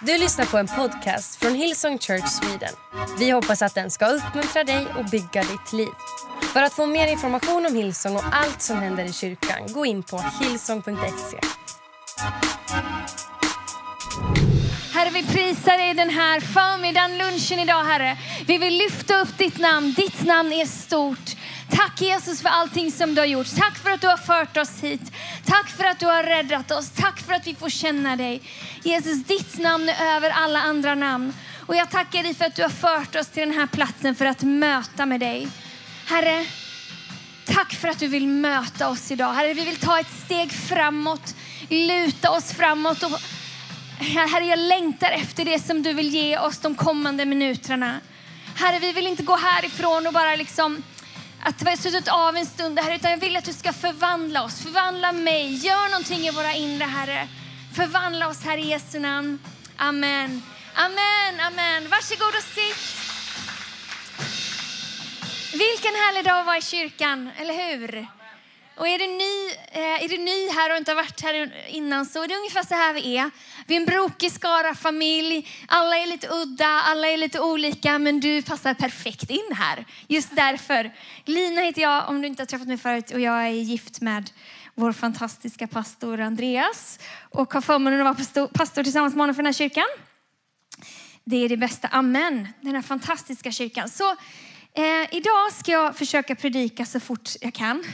Du 0.00 0.18
lyssnar 0.18 0.44
på 0.44 0.58
en 0.58 0.66
podcast 0.66 1.36
från 1.36 1.54
Hillsong 1.54 1.98
Church 1.98 2.28
Sweden. 2.28 2.74
Vi 3.18 3.30
hoppas 3.30 3.62
att 3.62 3.74
den 3.74 3.90
ska 3.90 4.06
uppmuntra 4.06 4.64
dig 4.64 4.86
och 4.98 5.04
bygga 5.04 5.42
ditt 5.42 5.72
liv. 5.72 5.92
För 6.52 6.62
att 6.62 6.72
få 6.72 6.86
mer 6.86 7.06
information 7.06 7.66
om 7.66 7.74
Hillsong 7.74 8.16
och 8.16 8.24
allt 8.32 8.62
som 8.62 8.76
händer 8.76 9.04
i 9.04 9.12
kyrkan, 9.12 9.72
gå 9.72 9.86
in 9.86 10.02
på 10.02 10.24
hillsong.se. 10.40 11.38
Herre, 14.92 15.10
vi 15.10 15.22
prisar 15.22 15.78
dig 15.78 15.94
den 15.94 16.10
här 16.10 16.40
förmiddagen, 16.40 17.18
lunchen 17.18 17.58
idag, 17.58 17.84
Herre. 17.84 18.16
Vi 18.46 18.58
vill 18.58 18.78
lyfta 18.78 19.20
upp 19.20 19.38
ditt 19.38 19.58
namn. 19.58 19.94
Ditt 19.96 20.24
namn 20.24 20.52
är 20.52 20.66
stort. 20.66 21.36
Tack 21.70 22.00
Jesus 22.00 22.42
för 22.42 22.48
allting 22.48 22.92
som 22.92 23.14
du 23.14 23.20
har 23.20 23.26
gjort. 23.26 23.56
Tack 23.56 23.78
för 23.78 23.90
att 23.90 24.00
du 24.00 24.06
har 24.06 24.16
fört 24.16 24.56
oss 24.56 24.82
hit. 24.82 25.12
Tack 25.44 25.68
för 25.68 25.84
att 25.84 25.98
du 25.98 26.06
har 26.06 26.22
räddat 26.22 26.70
oss. 26.70 26.90
Tack 26.90 27.20
för 27.20 27.32
att 27.32 27.46
vi 27.46 27.54
får 27.54 27.68
känna 27.68 28.16
dig. 28.16 28.42
Jesus, 28.82 29.24
ditt 29.24 29.58
namn 29.58 29.88
är 29.88 30.16
över 30.16 30.30
alla 30.30 30.60
andra 30.60 30.94
namn. 30.94 31.34
Och 31.66 31.76
jag 31.76 31.90
tackar 31.90 32.22
dig 32.22 32.34
för 32.34 32.44
att 32.44 32.56
du 32.56 32.62
har 32.62 32.68
fört 32.68 33.16
oss 33.16 33.26
till 33.26 33.48
den 33.48 33.58
här 33.58 33.66
platsen 33.66 34.14
för 34.14 34.26
att 34.26 34.42
möta 34.42 35.06
med 35.06 35.20
dig. 35.20 35.48
Herre, 36.06 36.46
tack 37.44 37.74
för 37.74 37.88
att 37.88 37.98
du 37.98 38.08
vill 38.08 38.28
möta 38.28 38.88
oss 38.88 39.10
idag. 39.10 39.32
Herre, 39.32 39.54
vi 39.54 39.64
vill 39.64 39.76
ta 39.76 40.00
ett 40.00 40.20
steg 40.24 40.52
framåt, 40.52 41.34
luta 41.68 42.30
oss 42.30 42.52
framåt. 42.52 43.02
Och, 43.02 43.20
herre, 43.98 44.44
jag 44.44 44.58
längtar 44.58 45.10
efter 45.10 45.44
det 45.44 45.58
som 45.66 45.82
du 45.82 45.92
vill 45.92 46.08
ge 46.08 46.38
oss 46.38 46.58
de 46.58 46.74
kommande 46.74 47.24
minuterna. 47.24 48.00
Herre, 48.54 48.78
vi 48.78 48.92
vill 48.92 49.06
inte 49.06 49.22
gå 49.22 49.36
härifrån 49.36 50.06
och 50.06 50.12
bara 50.12 50.36
liksom 50.36 50.82
att 51.46 51.62
vi 51.62 51.70
har 51.70 51.76
suttit 51.76 52.08
av 52.08 52.36
en 52.36 52.46
stund 52.46 52.78
här, 52.78 52.94
utan 52.94 53.10
jag 53.10 53.18
vill 53.18 53.36
att 53.36 53.44
du 53.44 53.52
ska 53.52 53.72
förvandla 53.72 54.44
oss. 54.44 54.62
Förvandla 54.62 55.12
mig. 55.12 55.54
Gör 55.54 55.90
någonting 55.90 56.20
i 56.20 56.30
våra 56.30 56.52
inre, 56.52 56.84
Herre. 56.84 57.28
Förvandla 57.76 58.28
oss, 58.28 58.44
Herre, 58.44 58.60
i 58.60 58.68
Jesu 58.68 58.98
namn. 58.98 59.38
Amen. 59.76 60.42
Amen, 60.74 61.40
amen. 61.40 61.88
Varsågod 61.90 62.34
och 62.36 62.42
sitt. 62.42 62.96
Vilken 65.52 65.94
härlig 65.94 66.24
dag 66.24 66.40
att 66.40 66.46
vara 66.46 66.56
i 66.56 66.62
kyrkan, 66.62 67.30
eller 67.36 67.54
hur? 67.54 68.06
Och 68.76 68.88
är 68.88 68.98
du, 68.98 69.06
ny, 69.06 69.54
eh, 69.72 70.04
är 70.04 70.08
du 70.08 70.18
ny 70.18 70.48
här 70.48 70.70
och 70.70 70.76
inte 70.76 70.90
har 70.90 70.96
varit 70.96 71.20
här 71.20 71.66
innan 71.68 72.06
så 72.06 72.22
är 72.22 72.28
det 72.28 72.36
ungefär 72.36 72.62
så 72.62 72.74
här 72.74 72.94
vi 72.94 73.16
är. 73.16 73.30
Vi 73.66 73.76
är 73.76 73.80
en 73.80 73.86
brokig 73.86 74.32
skara 74.32 74.74
familj. 74.74 75.48
Alla 75.68 75.96
är 75.96 76.06
lite 76.06 76.28
udda, 76.28 76.66
alla 76.66 77.08
är 77.08 77.16
lite 77.16 77.40
olika, 77.40 77.98
men 77.98 78.20
du 78.20 78.42
passar 78.42 78.74
perfekt 78.74 79.30
in 79.30 79.52
här. 79.54 79.84
Just 80.08 80.36
därför. 80.36 80.90
Lina 81.24 81.60
heter 81.60 81.82
jag, 81.82 82.08
om 82.08 82.22
du 82.22 82.28
inte 82.28 82.42
har 82.42 82.46
träffat 82.46 82.68
mig 82.68 82.78
förut, 82.78 83.10
och 83.10 83.20
jag 83.20 83.44
är 83.46 83.48
gift 83.48 84.00
med 84.00 84.30
vår 84.74 84.92
fantastiska 84.92 85.66
pastor 85.66 86.20
Andreas 86.20 86.98
och 87.30 87.54
har 87.54 87.60
förmånen 87.60 88.00
att 88.00 88.04
vara 88.04 88.14
pastor, 88.14 88.46
pastor 88.46 88.82
tillsammans 88.82 89.14
med 89.14 89.22
honom 89.22 89.34
för 89.34 89.42
den 89.42 89.46
här 89.46 89.52
kyrkan. 89.52 89.86
Det 91.24 91.44
är 91.44 91.48
det 91.48 91.56
bästa. 91.56 91.88
Amen. 91.88 92.48
Den 92.60 92.74
här 92.74 92.82
fantastiska 92.82 93.52
kyrkan. 93.52 93.88
Så 93.88 94.10
eh, 94.72 95.14
idag 95.14 95.52
ska 95.52 95.72
jag 95.72 95.96
försöka 95.96 96.34
predika 96.34 96.86
så 96.86 97.00
fort 97.00 97.30
jag 97.40 97.54
kan. 97.54 97.84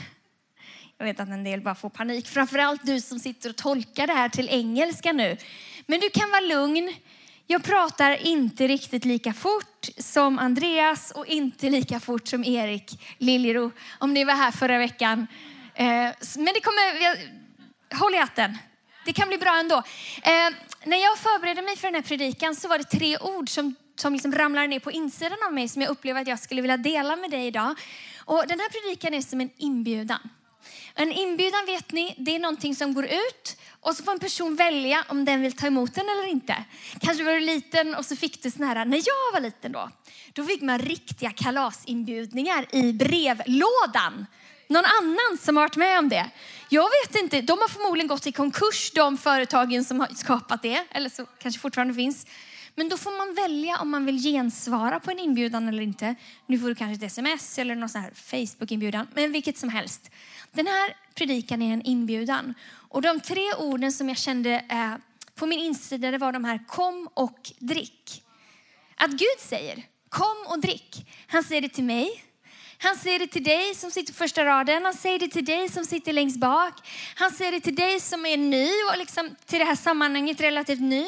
Jag 1.03 1.07
vet 1.07 1.19
att 1.19 1.29
en 1.29 1.43
del 1.43 1.61
bara 1.61 1.75
får 1.75 1.89
panik. 1.89 2.27
Framförallt 2.27 2.85
du 2.85 3.01
som 3.01 3.19
sitter 3.19 3.49
och 3.49 3.55
tolkar 3.55 4.07
det 4.07 4.13
här 4.13 4.29
till 4.29 4.49
engelska 4.49 5.11
nu. 5.13 5.37
Men 5.85 5.99
du 5.99 6.09
kan 6.09 6.31
vara 6.31 6.41
lugn. 6.41 6.93
Jag 7.47 7.63
pratar 7.63 8.25
inte 8.27 8.67
riktigt 8.67 9.05
lika 9.05 9.33
fort 9.33 9.89
som 9.97 10.39
Andreas 10.39 11.11
och 11.11 11.25
inte 11.25 11.69
lika 11.69 11.99
fort 11.99 12.27
som 12.27 12.43
Erik 12.43 13.01
Liljero. 13.17 13.71
Om 13.99 14.13
ni 14.13 14.23
var 14.23 14.33
här 14.33 14.51
förra 14.51 14.77
veckan. 14.77 15.27
Eh, 15.75 15.85
men 16.35 16.53
det 16.53 16.61
kommer, 16.61 17.17
håll 17.99 18.13
i 18.13 18.17
hatten. 18.17 18.57
Det 19.05 19.13
kan 19.13 19.27
bli 19.27 19.37
bra 19.37 19.59
ändå. 19.59 19.75
Eh, 20.23 20.53
när 20.83 20.97
jag 20.97 21.17
förberedde 21.17 21.61
mig 21.61 21.77
för 21.77 21.87
den 21.87 21.95
här 21.95 22.01
predikan 22.01 22.55
så 22.55 22.67
var 22.67 22.77
det 22.77 22.83
tre 22.83 23.17
ord 23.17 23.49
som, 23.49 23.75
som 23.95 24.13
liksom 24.13 24.31
ramlade 24.31 24.67
ner 24.67 24.79
på 24.79 24.91
insidan 24.91 25.37
av 25.47 25.53
mig 25.53 25.69
som 25.69 25.81
jag 25.81 25.91
upplever 25.91 26.21
att 26.21 26.27
jag 26.27 26.39
skulle 26.39 26.61
vilja 26.61 26.77
dela 26.77 27.15
med 27.15 27.31
dig 27.31 27.47
idag. 27.47 27.75
Och 28.25 28.43
den 28.47 28.59
här 28.59 28.69
predikan 28.69 29.13
är 29.13 29.21
som 29.21 29.41
en 29.41 29.49
inbjudan. 29.57 30.29
En 30.95 31.11
inbjudan 31.11 31.65
vet 31.65 31.91
ni, 31.91 32.15
det 32.17 32.35
är 32.35 32.39
någonting 32.39 32.75
som 32.75 32.93
går 32.93 33.05
ut 33.05 33.57
och 33.81 33.95
så 33.95 34.03
får 34.03 34.11
en 34.11 34.19
person 34.19 34.55
välja 34.55 35.05
om 35.07 35.25
den 35.25 35.41
vill 35.41 35.53
ta 35.53 35.67
emot 35.67 35.95
den 35.95 36.05
eller 36.09 36.27
inte. 36.27 36.63
Kanske 36.99 37.23
var 37.23 37.33
du 37.33 37.39
liten 37.39 37.95
och 37.95 38.05
så 38.05 38.15
fick 38.15 38.43
du 38.43 38.51
sån 38.51 38.63
här, 38.63 38.85
när 38.85 38.97
jag 38.97 39.33
var 39.33 39.39
liten 39.39 39.71
då, 39.71 39.89
då 40.33 40.45
fick 40.45 40.61
man 40.61 40.79
riktiga 40.79 41.31
kalasinbjudningar 41.31 42.65
i 42.71 42.93
brevlådan. 42.93 44.25
Någon 44.67 44.85
annan 45.01 45.37
som 45.41 45.57
har 45.57 45.63
varit 45.63 45.75
med 45.75 45.99
om 45.99 46.09
det? 46.09 46.29
Jag 46.69 46.89
vet 46.89 47.15
inte, 47.23 47.41
de 47.41 47.59
har 47.59 47.67
förmodligen 47.67 48.07
gått 48.07 48.27
i 48.27 48.31
konkurs 48.31 48.91
de 48.95 49.17
företagen 49.17 49.85
som 49.85 49.99
har 49.99 50.07
skapat 50.07 50.61
det, 50.61 50.85
eller 50.91 51.09
så 51.09 51.25
kanske 51.25 51.61
fortfarande 51.61 51.93
finns. 51.93 52.25
Men 52.75 52.89
då 52.89 52.97
får 52.97 53.11
man 53.11 53.35
välja 53.35 53.77
om 53.77 53.89
man 53.89 54.05
vill 54.05 54.23
gensvara 54.23 54.99
på 54.99 55.11
en 55.11 55.19
inbjudan 55.19 55.67
eller 55.67 55.83
inte. 55.83 56.15
Nu 56.47 56.59
får 56.59 56.67
du 56.67 56.75
kanske 56.75 57.05
ett 57.05 57.11
sms 57.11 57.59
eller 57.59 57.75
någon 57.75 57.89
sån 57.89 58.01
här 58.01 58.11
Facebook-inbjudan, 58.11 59.07
men 59.13 59.31
vilket 59.31 59.57
som 59.57 59.69
helst. 59.69 60.11
Den 60.53 60.67
här 60.67 60.97
predikan 61.15 61.61
är 61.61 61.73
en 61.73 61.81
inbjudan. 61.81 62.53
Och 62.89 63.01
de 63.01 63.19
tre 63.19 63.53
orden 63.53 63.91
som 63.91 64.09
jag 64.09 64.17
kände 64.17 64.51
eh, 64.69 64.93
på 65.35 65.45
min 65.45 65.59
insida 65.59 66.11
det 66.11 66.17
var 66.17 66.31
de 66.31 66.45
här 66.45 66.59
kom 66.67 67.09
och 67.13 67.51
drick. 67.59 68.23
Att 68.95 69.11
Gud 69.11 69.39
säger 69.39 69.83
kom 70.09 70.45
och 70.47 70.59
drick. 70.59 71.05
Han 71.27 71.43
säger 71.43 71.61
det 71.61 71.69
till 71.69 71.83
mig. 71.83 72.23
Han 72.77 72.95
säger 72.95 73.19
det 73.19 73.27
till 73.27 73.43
dig 73.43 73.75
som 73.75 73.91
sitter 73.91 74.13
på 74.13 74.17
första 74.17 74.45
raden. 74.45 74.85
Han 74.85 74.93
säger 74.93 75.19
det 75.19 75.27
till 75.27 75.45
dig 75.45 75.69
som 75.69 75.85
sitter 75.85 76.13
längst 76.13 76.39
bak. 76.39 76.73
Han 77.15 77.31
säger 77.31 77.51
det 77.51 77.59
till 77.59 77.75
dig 77.75 77.99
som 77.99 78.25
är 78.25 78.37
ny 78.37 78.69
och 78.91 78.97
liksom 78.97 79.35
till 79.45 79.59
det 79.59 79.65
här 79.65 79.75
sammanhanget 79.75 80.41
relativt 80.41 80.81
ny. 80.81 81.05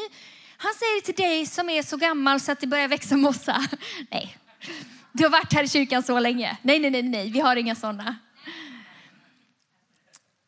Han 0.57 0.73
säger 0.73 1.01
det 1.01 1.13
till 1.13 1.23
dig 1.23 1.45
som 1.45 1.69
är 1.69 1.83
så 1.83 1.97
gammal 1.97 2.39
så 2.39 2.51
att 2.51 2.59
det 2.59 2.67
börjar 2.67 2.87
växa 2.87 3.17
mossa. 3.17 3.65
Nej, 4.11 4.37
du 5.11 5.23
har 5.23 5.31
varit 5.31 5.53
här 5.53 5.63
i 5.63 5.67
kyrkan 5.67 6.03
så 6.03 6.19
länge. 6.19 6.57
Nej, 6.61 6.79
nej, 6.79 6.91
nej, 6.91 7.03
nej, 7.03 7.31
vi 7.31 7.39
har 7.39 7.55
inga 7.55 7.75
sådana. 7.75 8.15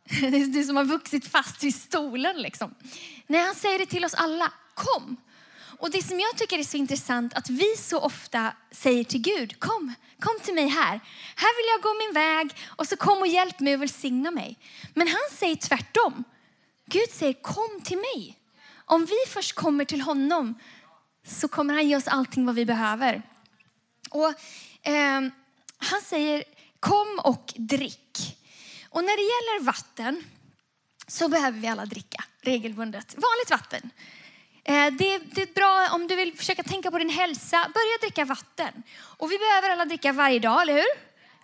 Det 0.22 0.38
är 0.38 0.48
du 0.48 0.64
som 0.64 0.76
har 0.76 0.86
vuxit 0.86 1.28
fast 1.28 1.64
vid 1.64 1.76
stolen. 1.76 2.42
Liksom. 2.42 2.76
Nej, 3.28 3.42
han 3.42 3.56
säger 3.56 3.80
det 3.80 3.86
till 3.86 4.06
oss 4.06 4.14
alla. 4.14 4.52
Kom. 4.74 5.18
Och 5.80 5.92
det 5.92 6.04
som 6.04 6.20
jag 6.20 6.38
tycker 6.38 6.60
är 6.60 6.64
så 6.64 6.78
intressant 6.78 7.34
att 7.34 7.50
vi 7.50 7.76
så 7.78 8.00
ofta 8.00 8.54
säger 8.72 9.04
till 9.04 9.22
Gud, 9.22 9.60
kom, 9.60 9.94
kom 10.20 10.40
till 10.44 10.54
mig 10.54 10.68
här. 10.68 11.00
Här 11.36 11.58
vill 11.58 11.66
jag 11.74 11.82
gå 11.82 12.00
min 12.06 12.14
väg 12.14 12.58
och 12.68 12.88
så 12.88 12.98
kom 12.98 13.20
och 13.20 13.28
hjälp 13.28 13.60
mig 13.60 13.74
och 13.76 13.82
välsigna 13.82 14.32
mig. 14.32 14.60
Men 14.94 15.08
han 15.08 15.38
säger 15.38 15.56
tvärtom. 15.56 16.24
Gud 16.86 17.10
säger 17.12 17.34
kom 17.34 17.82
till 17.84 17.98
mig. 17.98 18.40
Om 18.86 19.06
vi 19.06 19.32
först 19.34 19.54
kommer 19.54 19.86
till 19.86 20.02
honom 20.02 20.60
så 21.28 21.48
kommer 21.48 21.74
han 21.74 21.90
ge 21.90 21.96
oss 21.96 22.08
allting 22.08 22.46
vad 22.46 22.56
vi 22.56 22.66
behöver. 22.66 23.22
Och 24.10 24.30
eh, 24.88 25.22
Han 25.78 26.02
säger 26.04 26.44
kom 26.80 27.20
och 27.24 27.54
drick. 27.56 28.38
Och 28.98 29.04
när 29.04 29.18
det 29.18 29.22
gäller 29.22 29.64
vatten 29.64 30.24
så 31.08 31.28
behöver 31.28 31.60
vi 31.60 31.68
alla 31.68 31.86
dricka 31.86 32.24
regelbundet. 32.42 33.16
Vanligt 33.18 33.52
vatten. 33.52 33.90
Det 34.64 34.90
det, 34.90 35.18
det 35.18 35.42
är 35.42 35.54
bra 35.54 35.90
om 35.92 36.08
du 36.08 36.16
vill 36.16 36.38
försöka 36.38 36.64
tänka 36.64 36.92
på 36.92 36.98
din 36.98 37.10
hälsa. 37.10 37.58
Börja 37.58 37.98
dricka 38.02 38.26
vatten. 38.26 38.84
Och 39.00 39.32
vi 39.32 39.38
behöver 39.38 39.70
alla 39.70 39.86
dricka 39.86 40.12
varje 40.12 40.40
dag, 40.40 40.62
eller 40.62 40.74
hur? 40.74 40.86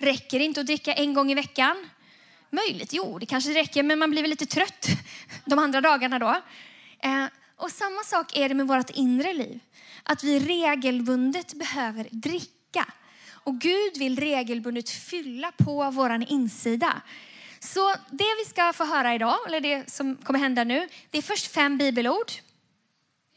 Räcker 0.05 0.39
det 0.39 0.45
inte 0.45 0.59
att 0.59 0.65
dricka 0.65 0.93
en 0.93 1.13
gång 1.13 1.31
i 1.31 1.35
veckan? 1.35 1.89
Möjligt, 2.49 2.93
jo 2.93 3.19
det 3.19 3.25
kanske 3.25 3.53
räcker, 3.53 3.83
men 3.83 3.99
man 3.99 4.11
blir 4.11 4.21
väl 4.21 4.29
lite 4.29 4.45
trött 4.45 4.87
de 5.45 5.59
andra 5.59 5.81
dagarna 5.81 6.19
då. 6.19 6.41
Eh, 6.99 7.25
och 7.57 7.71
samma 7.71 8.03
sak 8.03 8.37
är 8.37 8.49
det 8.49 8.55
med 8.55 8.67
vårt 8.67 8.89
inre 8.89 9.33
liv. 9.33 9.59
Att 10.03 10.23
vi 10.23 10.39
regelbundet 10.39 11.53
behöver 11.53 12.07
dricka. 12.11 12.85
Och 13.31 13.59
Gud 13.59 13.97
vill 13.97 14.19
regelbundet 14.19 14.89
fylla 14.89 15.51
på 15.51 15.91
vår 15.91 16.25
insida. 16.31 17.01
Så 17.63 17.95
det 18.09 18.35
vi 18.37 18.49
ska 18.49 18.73
få 18.73 18.85
höra 18.85 19.15
idag, 19.15 19.37
eller 19.47 19.61
det 19.61 19.91
som 19.91 20.15
kommer 20.15 20.39
hända 20.39 20.63
nu, 20.63 20.89
det 21.09 21.17
är 21.17 21.21
först 21.21 21.47
fem 21.47 21.77
bibelord. 21.77 22.31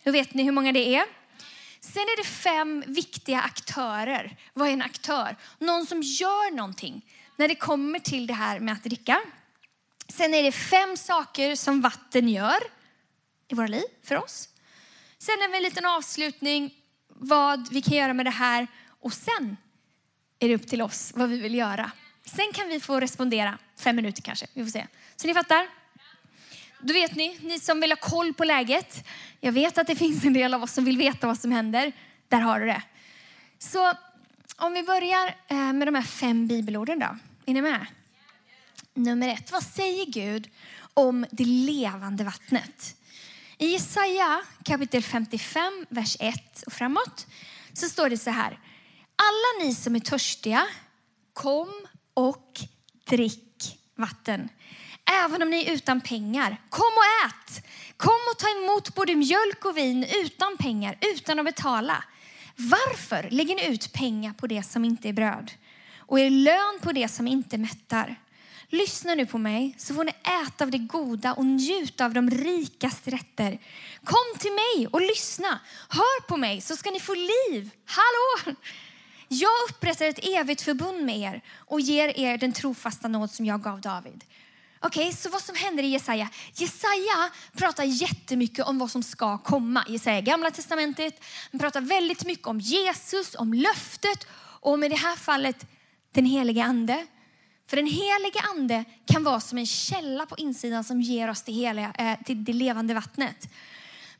Då 0.04 0.10
vet 0.10 0.34
ni 0.34 0.42
hur 0.42 0.52
många 0.52 0.72
det 0.72 0.94
är. 0.94 1.04
Sen 1.80 2.02
är 2.02 2.16
det 2.16 2.28
fem 2.28 2.84
viktiga 2.86 3.40
aktörer. 3.40 4.36
Vad 4.52 4.68
är 4.68 4.72
en 4.72 4.82
aktör? 4.82 5.36
Någon 5.58 5.86
som 5.86 6.02
gör 6.02 6.54
någonting 6.54 7.06
när 7.36 7.48
det 7.48 7.54
kommer 7.54 7.98
till 7.98 8.26
det 8.26 8.34
här 8.34 8.60
med 8.60 8.74
att 8.74 8.84
dricka. 8.84 9.20
Sen 10.08 10.34
är 10.34 10.42
det 10.42 10.52
fem 10.52 10.96
saker 10.96 11.56
som 11.56 11.80
vatten 11.80 12.28
gör 12.28 12.58
i 13.48 13.54
våra 13.54 13.66
liv 13.66 13.86
för 14.04 14.16
oss. 14.16 14.48
Sen 15.18 15.34
är 15.34 15.48
det 15.48 15.56
en 15.56 15.62
liten 15.62 15.86
avslutning 15.86 16.74
vad 17.08 17.72
vi 17.72 17.82
kan 17.82 17.96
göra 17.96 18.14
med 18.14 18.26
det 18.26 18.30
här 18.30 18.66
och 19.00 19.12
sen 19.12 19.56
är 20.38 20.48
det 20.48 20.54
upp 20.54 20.66
till 20.66 20.82
oss 20.82 21.12
vad 21.14 21.28
vi 21.28 21.40
vill 21.40 21.54
göra. 21.54 21.90
Sen 22.24 22.52
kan 22.54 22.68
vi 22.68 22.80
få 22.80 23.00
respondera 23.00 23.58
fem 23.78 23.96
minuter 23.96 24.22
kanske. 24.22 24.46
Vi 24.52 24.64
får 24.64 24.70
se. 24.70 24.86
Så 25.16 25.26
ni 25.26 25.34
fattar? 25.34 25.68
Då 26.80 26.92
vet 26.92 27.14
ni, 27.14 27.38
ni 27.40 27.60
som 27.60 27.80
vill 27.80 27.92
ha 27.92 27.96
koll 27.96 28.34
på 28.34 28.44
läget. 28.44 29.06
Jag 29.40 29.52
vet 29.52 29.78
att 29.78 29.86
det 29.86 29.96
finns 30.04 30.24
en 30.24 30.32
del 30.32 30.54
av 30.54 30.62
oss 30.62 30.72
som 30.72 30.84
vill 30.84 30.98
veta 30.98 31.26
vad 31.26 31.38
som 31.38 31.52
händer. 31.52 31.92
Där 32.28 32.40
har 32.40 32.60
du 32.60 32.66
det. 32.66 32.82
Så 33.58 33.92
om 34.56 34.72
vi 34.72 34.82
börjar 34.82 35.34
eh, 35.48 35.72
med 35.72 35.88
de 35.88 35.94
här 35.94 36.02
fem 36.02 36.46
bibelorden 36.46 36.98
då. 36.98 37.16
Är 37.46 37.54
ni 37.54 37.62
med? 37.62 37.86
Nummer 38.94 39.28
ett, 39.28 39.52
vad 39.52 39.62
säger 39.62 40.06
Gud 40.06 40.48
om 40.94 41.26
det 41.30 41.44
levande 41.44 42.24
vattnet? 42.24 42.96
I 43.58 43.66
Jesaja 43.66 44.42
kapitel 44.64 45.02
55, 45.02 45.86
vers 45.88 46.16
1 46.20 46.62
och 46.66 46.72
framåt 46.72 47.26
så 47.72 47.88
står 47.88 48.10
det 48.10 48.18
så 48.18 48.30
här. 48.30 48.58
Alla 49.16 49.64
ni 49.64 49.74
som 49.74 49.96
är 49.96 50.00
törstiga, 50.00 50.66
kom 51.32 51.86
och 52.14 52.60
drick 53.04 53.45
vatten. 53.96 54.48
Även 55.24 55.42
om 55.42 55.50
ni 55.50 55.64
är 55.64 55.72
utan 55.72 56.00
pengar, 56.00 56.56
kom 56.70 56.92
och 56.96 57.26
ät. 57.26 57.66
Kom 57.96 58.18
och 58.32 58.38
ta 58.38 58.48
emot 58.48 58.94
både 58.94 59.14
mjölk 59.14 59.64
och 59.64 59.76
vin 59.76 60.06
utan 60.24 60.56
pengar, 60.56 60.98
utan 61.00 61.38
att 61.38 61.44
betala. 61.44 62.04
Varför 62.56 63.28
lägger 63.30 63.54
ni 63.54 63.66
ut 63.66 63.92
pengar 63.92 64.32
på 64.32 64.46
det 64.46 64.62
som 64.62 64.84
inte 64.84 65.08
är 65.08 65.12
bröd 65.12 65.52
och 65.98 66.20
er 66.20 66.30
lön 66.30 66.80
på 66.82 66.92
det 66.92 67.08
som 67.08 67.28
inte 67.28 67.58
mättar? 67.58 68.16
Lyssna 68.68 69.14
nu 69.14 69.26
på 69.26 69.38
mig 69.38 69.74
så 69.78 69.94
får 69.94 70.04
ni 70.04 70.12
äta 70.42 70.64
av 70.64 70.70
det 70.70 70.78
goda 70.78 71.32
och 71.32 71.46
njuta 71.46 72.04
av 72.04 72.14
de 72.14 72.30
rikaste 72.30 73.10
rätter. 73.10 73.58
Kom 74.04 74.38
till 74.38 74.52
mig 74.52 74.86
och 74.86 75.00
lyssna. 75.00 75.60
Hör 75.88 76.20
på 76.26 76.36
mig 76.36 76.60
så 76.60 76.76
ska 76.76 76.90
ni 76.90 77.00
få 77.00 77.14
liv. 77.14 77.70
Hallå! 77.84 78.56
Jag 79.28 79.50
upprättar 79.70 80.06
ett 80.06 80.18
evigt 80.22 80.62
förbund 80.62 81.04
med 81.04 81.18
er 81.18 81.42
och 81.56 81.80
ger 81.80 82.18
er 82.18 82.38
den 82.38 82.52
trofasta 82.52 83.08
nåd 83.08 83.30
som 83.30 83.46
jag 83.46 83.62
gav 83.62 83.80
David. 83.80 84.24
Okej, 84.80 85.08
okay, 85.08 85.16
så 85.16 85.30
vad 85.30 85.42
som 85.42 85.54
händer 85.54 85.82
i 85.82 85.86
Jesaja? 85.86 86.28
Jesaja 86.54 87.30
pratar 87.52 87.84
jättemycket 87.84 88.64
om 88.64 88.78
vad 88.78 88.90
som 88.90 89.02
ska 89.02 89.38
komma. 89.38 89.84
Jesaja 89.88 90.20
gamla 90.20 90.50
testamentet. 90.50 91.20
Han 91.52 91.58
pratar 91.60 91.80
väldigt 91.80 92.24
mycket 92.24 92.46
om 92.46 92.60
Jesus, 92.60 93.34
om 93.34 93.54
löftet 93.54 94.26
och 94.60 94.72
om 94.72 94.84
i 94.84 94.88
det 94.88 94.96
här 94.96 95.16
fallet 95.16 95.66
den 96.12 96.24
helige 96.24 96.64
ande. 96.64 97.06
För 97.66 97.76
den 97.76 97.86
helige 97.86 98.40
ande 98.56 98.84
kan 99.06 99.24
vara 99.24 99.40
som 99.40 99.58
en 99.58 99.66
källa 99.66 100.26
på 100.26 100.36
insidan 100.36 100.84
som 100.84 101.00
ger 101.00 101.30
oss 101.30 101.42
det, 101.42 101.52
heliga, 101.52 101.92
eh, 101.98 102.24
till 102.24 102.44
det 102.44 102.52
levande 102.52 102.94
vattnet. 102.94 103.48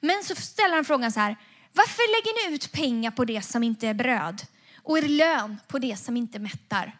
Men 0.00 0.24
så 0.24 0.34
ställer 0.34 0.74
han 0.74 0.84
frågan 0.84 1.12
så 1.12 1.20
här. 1.20 1.36
Varför 1.72 2.02
lägger 2.16 2.50
ni 2.50 2.54
ut 2.54 2.72
pengar 2.72 3.10
på 3.10 3.24
det 3.24 3.42
som 3.42 3.62
inte 3.62 3.88
är 3.88 3.94
bröd 3.94 4.46
och 4.86 4.98
er 4.98 5.08
lön 5.08 5.60
på 5.68 5.78
det 5.78 5.96
som 5.96 6.16
inte 6.16 6.38
mättar? 6.38 6.98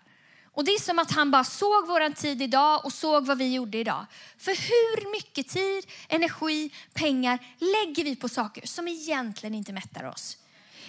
Och 0.53 0.65
det 0.65 0.71
är 0.71 0.81
som 0.81 0.99
att 0.99 1.13
han 1.13 1.31
bara 1.31 1.45
såg 1.45 1.87
våran 1.87 2.13
tid 2.13 2.43
idag 2.43 2.85
och 2.85 2.93
såg 2.93 3.27
vad 3.27 3.39
vi 3.39 3.55
gjorde 3.55 3.79
idag. 3.79 4.07
För 4.39 4.51
hur 4.51 5.13
mycket 5.13 5.49
tid, 5.49 5.87
energi, 6.09 6.71
pengar 6.95 7.39
lägger 7.59 8.05
vi 8.05 8.17
på 8.17 8.29
saker 8.29 8.67
som 8.67 8.89
egentligen 8.89 9.55
inte 9.55 9.73
mättar 9.73 10.05
oss? 10.05 10.39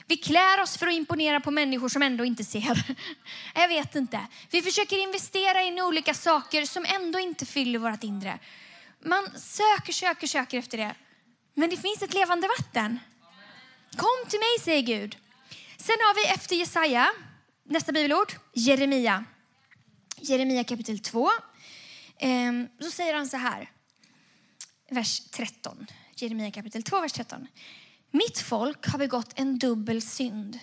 Vi 0.08 0.18
klär 0.18 0.62
oss 0.62 0.78
för 0.78 0.88
att 0.88 0.94
imponera 0.94 1.40
på 1.40 1.52
människor 1.52 1.90
som 1.90 2.02
ändå 2.02 2.26
inte 2.26 2.44
ser. 2.44 2.96
Jag 3.56 3.68
vet 3.68 3.96
inte. 3.96 4.28
Vi 4.52 4.62
försöker 4.62 4.98
investera 4.98 5.62
in 5.62 5.78
i 5.78 5.82
olika 5.82 6.14
saker 6.14 6.66
som 6.66 6.86
ändå 6.86 7.20
inte 7.20 7.46
fyller 7.46 7.80
vårt 7.80 8.04
inre. 8.04 8.40
Man 9.00 9.28
söker, 9.40 9.94
söker, 9.94 10.28
söker 10.28 10.58
efter 10.58 10.78
det. 10.78 10.96
Men 11.54 11.70
det 11.70 11.78
finns 11.78 12.02
ett 12.02 12.14
levande 12.14 12.48
vatten. 12.60 13.00
Kom 13.98 14.30
till 14.30 14.40
mig, 14.40 14.60
säger 14.64 14.82
Gud. 14.82 15.18
Sen 15.88 15.96
har 16.00 16.16
vi 16.16 16.34
efter 16.34 16.56
Jesaja, 16.56 17.10
nästa 17.64 17.92
bibelord, 17.92 18.34
Jeremia. 18.54 19.26
Jeremia 20.18 20.64
kapitel 20.64 21.00
2. 21.00 21.30
Så 21.30 22.26
ehm, 22.26 22.68
säger 22.92 23.14
han 23.14 23.28
så 23.28 23.38
här, 23.38 23.72
vers 24.90 25.20
13. 25.20 25.88
Jeremia 26.16 26.52
kapitel 26.52 26.84
2, 26.84 27.02
vers 27.02 27.14
13. 27.14 27.48
Mitt 28.12 28.40
folk 28.40 28.88
har 28.88 29.00
begått 29.00 29.40
en 29.40 29.60
dubbel 29.60 30.02
synd. 30.02 30.60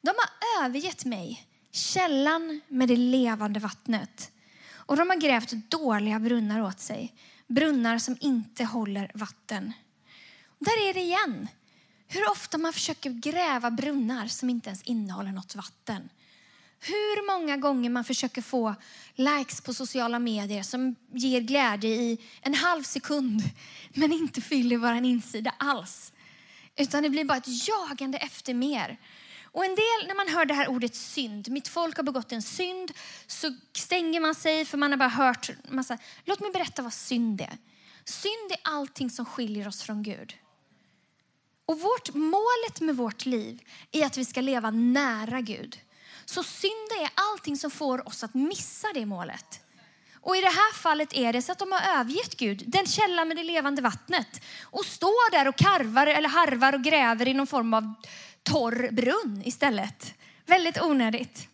De 0.00 0.08
har 0.08 0.64
övergett 0.64 1.04
mig, 1.04 1.46
källan 1.72 2.60
med 2.68 2.88
det 2.88 2.96
levande 2.96 3.60
vattnet. 3.60 4.30
Och 4.72 4.96
de 4.96 5.10
har 5.10 5.16
grävt 5.16 5.50
dåliga 5.50 6.18
brunnar 6.20 6.60
åt 6.60 6.80
sig, 6.80 7.14
brunnar 7.46 7.98
som 7.98 8.16
inte 8.20 8.64
håller 8.64 9.10
vatten. 9.14 9.72
Där 10.58 10.88
är 10.88 10.94
det 10.94 11.00
igen. 11.00 11.48
Hur 12.08 12.30
ofta 12.30 12.58
man 12.58 12.72
försöker 12.72 13.10
gräva 13.10 13.70
brunnar 13.70 14.26
som 14.26 14.50
inte 14.50 14.68
ens 14.68 14.82
innehåller 14.82 15.32
något 15.32 15.54
vatten. 15.54 16.08
Hur 16.80 17.26
många 17.26 17.56
gånger 17.56 17.90
man 17.90 18.04
försöker 18.04 18.42
få 18.42 18.74
likes 19.14 19.60
på 19.60 19.74
sociala 19.74 20.18
medier 20.18 20.62
som 20.62 20.94
ger 21.12 21.40
glädje 21.40 21.90
i 21.90 22.18
en 22.40 22.54
halv 22.54 22.82
sekund 22.82 23.42
men 23.94 24.12
inte 24.12 24.40
fyller 24.40 24.76
vår 24.76 24.92
insida 24.92 25.54
alls. 25.58 26.12
Utan 26.76 27.02
det 27.02 27.10
blir 27.10 27.24
bara 27.24 27.38
ett 27.38 27.68
jagande 27.68 28.18
efter 28.18 28.54
mer. 28.54 28.98
Och 29.42 29.64
en 29.64 29.74
del, 29.74 30.06
när 30.06 30.14
man 30.14 30.28
hör 30.28 30.44
det 30.44 30.54
här 30.54 30.68
ordet 30.68 30.94
synd, 30.94 31.48
mitt 31.48 31.68
folk 31.68 31.96
har 31.96 32.04
begått 32.04 32.32
en 32.32 32.42
synd, 32.42 32.92
så 33.26 33.56
stänger 33.72 34.20
man 34.20 34.34
sig 34.34 34.64
för 34.64 34.78
man 34.78 34.90
har 34.90 34.98
bara 34.98 35.08
hört 35.08 35.50
massa. 35.68 35.98
Låt 36.24 36.40
mig 36.40 36.50
berätta 36.50 36.82
vad 36.82 36.92
synd 36.92 37.40
är. 37.40 37.58
Synd 38.04 38.52
är 38.52 38.58
allting 38.62 39.10
som 39.10 39.24
skiljer 39.24 39.68
oss 39.68 39.82
från 39.82 40.02
Gud. 40.02 40.34
Och 41.66 41.80
vårt, 41.80 42.14
målet 42.14 42.80
med 42.80 42.96
vårt 42.96 43.26
liv 43.26 43.60
är 43.92 44.06
att 44.06 44.16
vi 44.16 44.24
ska 44.24 44.40
leva 44.40 44.70
nära 44.70 45.40
Gud. 45.40 45.80
Så 46.24 46.42
synd 46.42 46.92
är 47.00 47.10
allting 47.14 47.56
som 47.56 47.70
får 47.70 48.08
oss 48.08 48.24
att 48.24 48.34
missa 48.34 48.88
det 48.94 49.06
målet. 49.06 49.60
Och 50.26 50.36
i 50.36 50.40
det 50.40 50.46
här 50.46 50.74
fallet 50.74 51.12
är 51.12 51.32
det 51.32 51.42
så 51.42 51.52
att 51.52 51.58
de 51.58 51.72
har 51.72 52.00
övergett 52.00 52.36
Gud, 52.36 52.64
den 52.66 52.86
källa 52.86 53.24
med 53.24 53.36
det 53.36 53.44
levande 53.44 53.82
vattnet. 53.82 54.40
Och 54.62 54.84
står 54.84 55.30
där 55.30 55.48
och 55.48 55.56
karvar 55.56 56.06
eller 56.06 56.28
harvar 56.28 56.72
och 56.72 56.84
gräver 56.84 57.28
i 57.28 57.34
någon 57.34 57.46
form 57.46 57.74
av 57.74 57.94
torr 58.42 58.90
brunn 58.92 59.42
istället. 59.44 60.14
Väldigt 60.46 60.82
onödigt. 60.82 61.48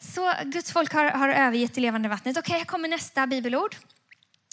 Så 0.00 0.32
Guds 0.44 0.72
folk 0.72 0.92
har, 0.92 1.04
har 1.04 1.28
övergett 1.28 1.74
det 1.74 1.80
levande 1.80 2.08
vattnet. 2.08 2.36
Okej, 2.36 2.50
okay, 2.50 2.58
här 2.58 2.64
kommer 2.64 2.88
nästa 2.88 3.26
bibelord. 3.26 3.76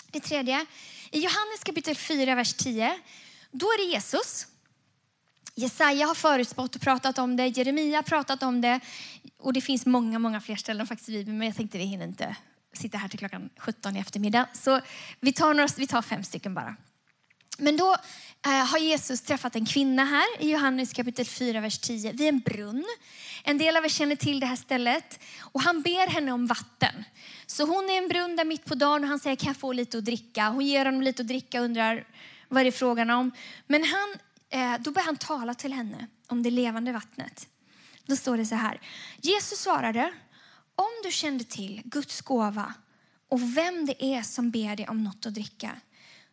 Det 0.08 0.20
tredje. 0.20 0.66
I 1.12 1.20
Johannes 1.20 1.64
kapitel 1.64 1.96
4, 1.96 2.36
vers 2.36 2.54
10. 2.54 3.00
Då 3.58 3.66
är 3.66 3.88
det 3.88 3.94
Jesus 3.94 4.48
Jesaja 5.58 6.06
har 6.06 6.16
förutspått 6.16 6.76
och 6.76 6.82
pratat 6.82 7.18
om 7.18 7.36
det, 7.36 7.48
Jeremia 7.48 7.98
har 7.98 8.04
pratat 8.04 8.44
om 8.44 8.62
det 8.62 8.80
och 9.38 9.54
det 9.54 9.62
finns 9.62 9.86
många, 9.86 10.20
många 10.20 10.42
fler 10.42 10.56
ställen 10.56 10.88
faktiskt 10.88 11.10
i 11.10 11.12
Bibeln, 11.12 11.38
men 11.38 11.48
jag 11.48 11.56
tänkte 11.56 11.78
vi 11.78 11.84
hinner 11.84 12.06
inte 12.06 12.36
sitta 12.74 12.98
här 12.98 13.08
till 13.08 13.20
klockan 13.20 13.50
17 13.58 13.96
i 13.96 14.00
eftermiddag. 14.00 14.48
Så 14.54 14.82
vi 15.20 15.34
tar, 15.34 15.54
några, 15.54 15.68
vi 15.78 15.88
tar 15.88 16.02
fem 16.02 16.24
stycken 16.24 16.54
bara. 16.54 16.76
Men 17.58 17.78
då 17.78 17.96
eh, 18.46 18.52
har 18.52 18.78
Jesus 18.78 19.22
träffat 19.22 19.56
en 19.56 19.66
kvinna 19.66 20.06
här 20.06 20.42
i 20.42 20.52
Johannes 20.52 20.94
kapitel 20.94 21.26
4, 21.26 21.62
vers 21.62 21.80
10 21.80 22.12
vid 22.12 22.28
en 22.28 22.40
brunn. 22.40 22.86
En 23.44 23.58
del 23.58 23.78
av 23.78 23.86
er 23.86 23.90
känner 23.90 24.16
till 24.16 24.40
det 24.40 24.46
här 24.46 24.56
stället 24.56 25.20
och 25.40 25.62
han 25.62 25.82
ber 25.82 26.08
henne 26.08 26.32
om 26.32 26.48
vatten. 26.48 27.04
Så 27.46 27.66
hon 27.66 27.90
är 27.90 27.98
en 27.98 28.08
brunn 28.08 28.36
där 28.36 28.46
mitt 28.46 28.66
på 28.66 28.76
dagen 28.76 29.04
och 29.04 29.10
han 29.10 29.20
säger 29.20 29.36
kan 29.36 29.48
jag 29.48 29.58
få 29.58 29.74
lite 29.74 29.98
att 29.98 30.06
dricka? 30.06 30.50
Hon 30.50 30.66
ger 30.66 30.86
honom 30.86 31.02
lite 31.02 31.22
att 31.22 31.28
dricka 31.28 31.60
och 31.60 31.66
undrar 31.66 32.06
vad 32.50 32.66
det 32.66 32.70
är 32.70 32.72
frågan 32.72 33.10
om? 33.10 33.32
Men 33.68 33.84
han 33.84 34.16
eh, 34.50 34.82
då 34.82 34.92
börjar 34.92 35.06
han 35.06 35.18
tala 35.18 35.54
till 35.54 35.74
henne 35.74 36.08
om 36.28 36.44
det 36.44 36.52
levande 36.52 36.92
vattnet. 36.92 37.48
Då 38.06 38.16
står 38.16 38.38
det 38.38 38.46
så 38.46 38.56
här. 38.56 38.82
Jesus 39.22 39.60
svarade, 39.60 40.14
om 40.76 40.92
du 41.04 41.12
kände 41.12 41.44
till 41.44 41.82
Guds 41.86 42.22
gåva 42.22 42.74
och 43.30 43.58
vem 43.58 43.86
det 43.86 44.06
är 44.06 44.22
som 44.22 44.52
ber 44.52 44.76
dig 44.76 44.88
om 44.88 45.04
något 45.04 45.26
att 45.26 45.34
dricka, 45.34 45.72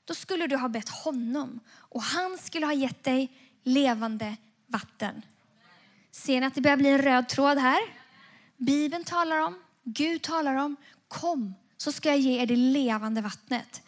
då 0.04 0.14
skulle 0.14 0.46
du 0.46 0.56
ha 0.56 0.68
bett 0.68 0.88
honom 0.88 1.60
och 1.70 2.02
han 2.02 2.38
skulle 2.38 2.66
ha 2.66 2.72
gett 2.72 3.04
dig 3.04 3.32
levande 3.62 4.36
vatten. 4.66 5.22
Ser 6.10 6.40
ni 6.40 6.46
att 6.46 6.54
det 6.54 6.60
börjar 6.60 6.76
bli 6.76 6.88
en 6.88 7.02
röd 7.02 7.28
tråd 7.28 7.58
här? 7.58 7.80
Bibeln 8.56 9.04
talar 9.04 9.38
om, 9.38 9.58
Gud 9.84 10.22
talar 10.22 10.54
om, 10.54 10.76
kom 11.08 11.54
så 11.76 11.92
ska 11.92 12.08
jag 12.08 12.18
ge 12.18 12.42
er 12.42 12.46
det 12.46 12.56
levande 12.56 13.20
vattnet. 13.20 13.82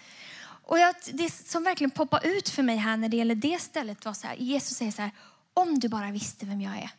Och 0.66 0.78
jag, 0.78 0.94
det 1.12 1.30
som 1.30 1.64
verkligen 1.64 1.90
poppar 1.90 2.26
ut 2.26 2.48
för 2.48 2.62
mig 2.62 2.76
här 2.76 2.96
när 2.96 3.08
det 3.08 3.16
gäller 3.16 3.34
det 3.34 3.60
stället 3.60 4.04
var 4.04 4.12
så 4.12 4.26
här, 4.26 4.36
Jesus 4.36 4.76
säger 4.76 4.92
så 4.92 5.02
här, 5.02 5.10
om 5.54 5.78
du 5.78 5.88
bara 5.88 6.10
visste 6.10 6.46
vem 6.46 6.60
jag 6.60 6.76
är. 6.76 6.90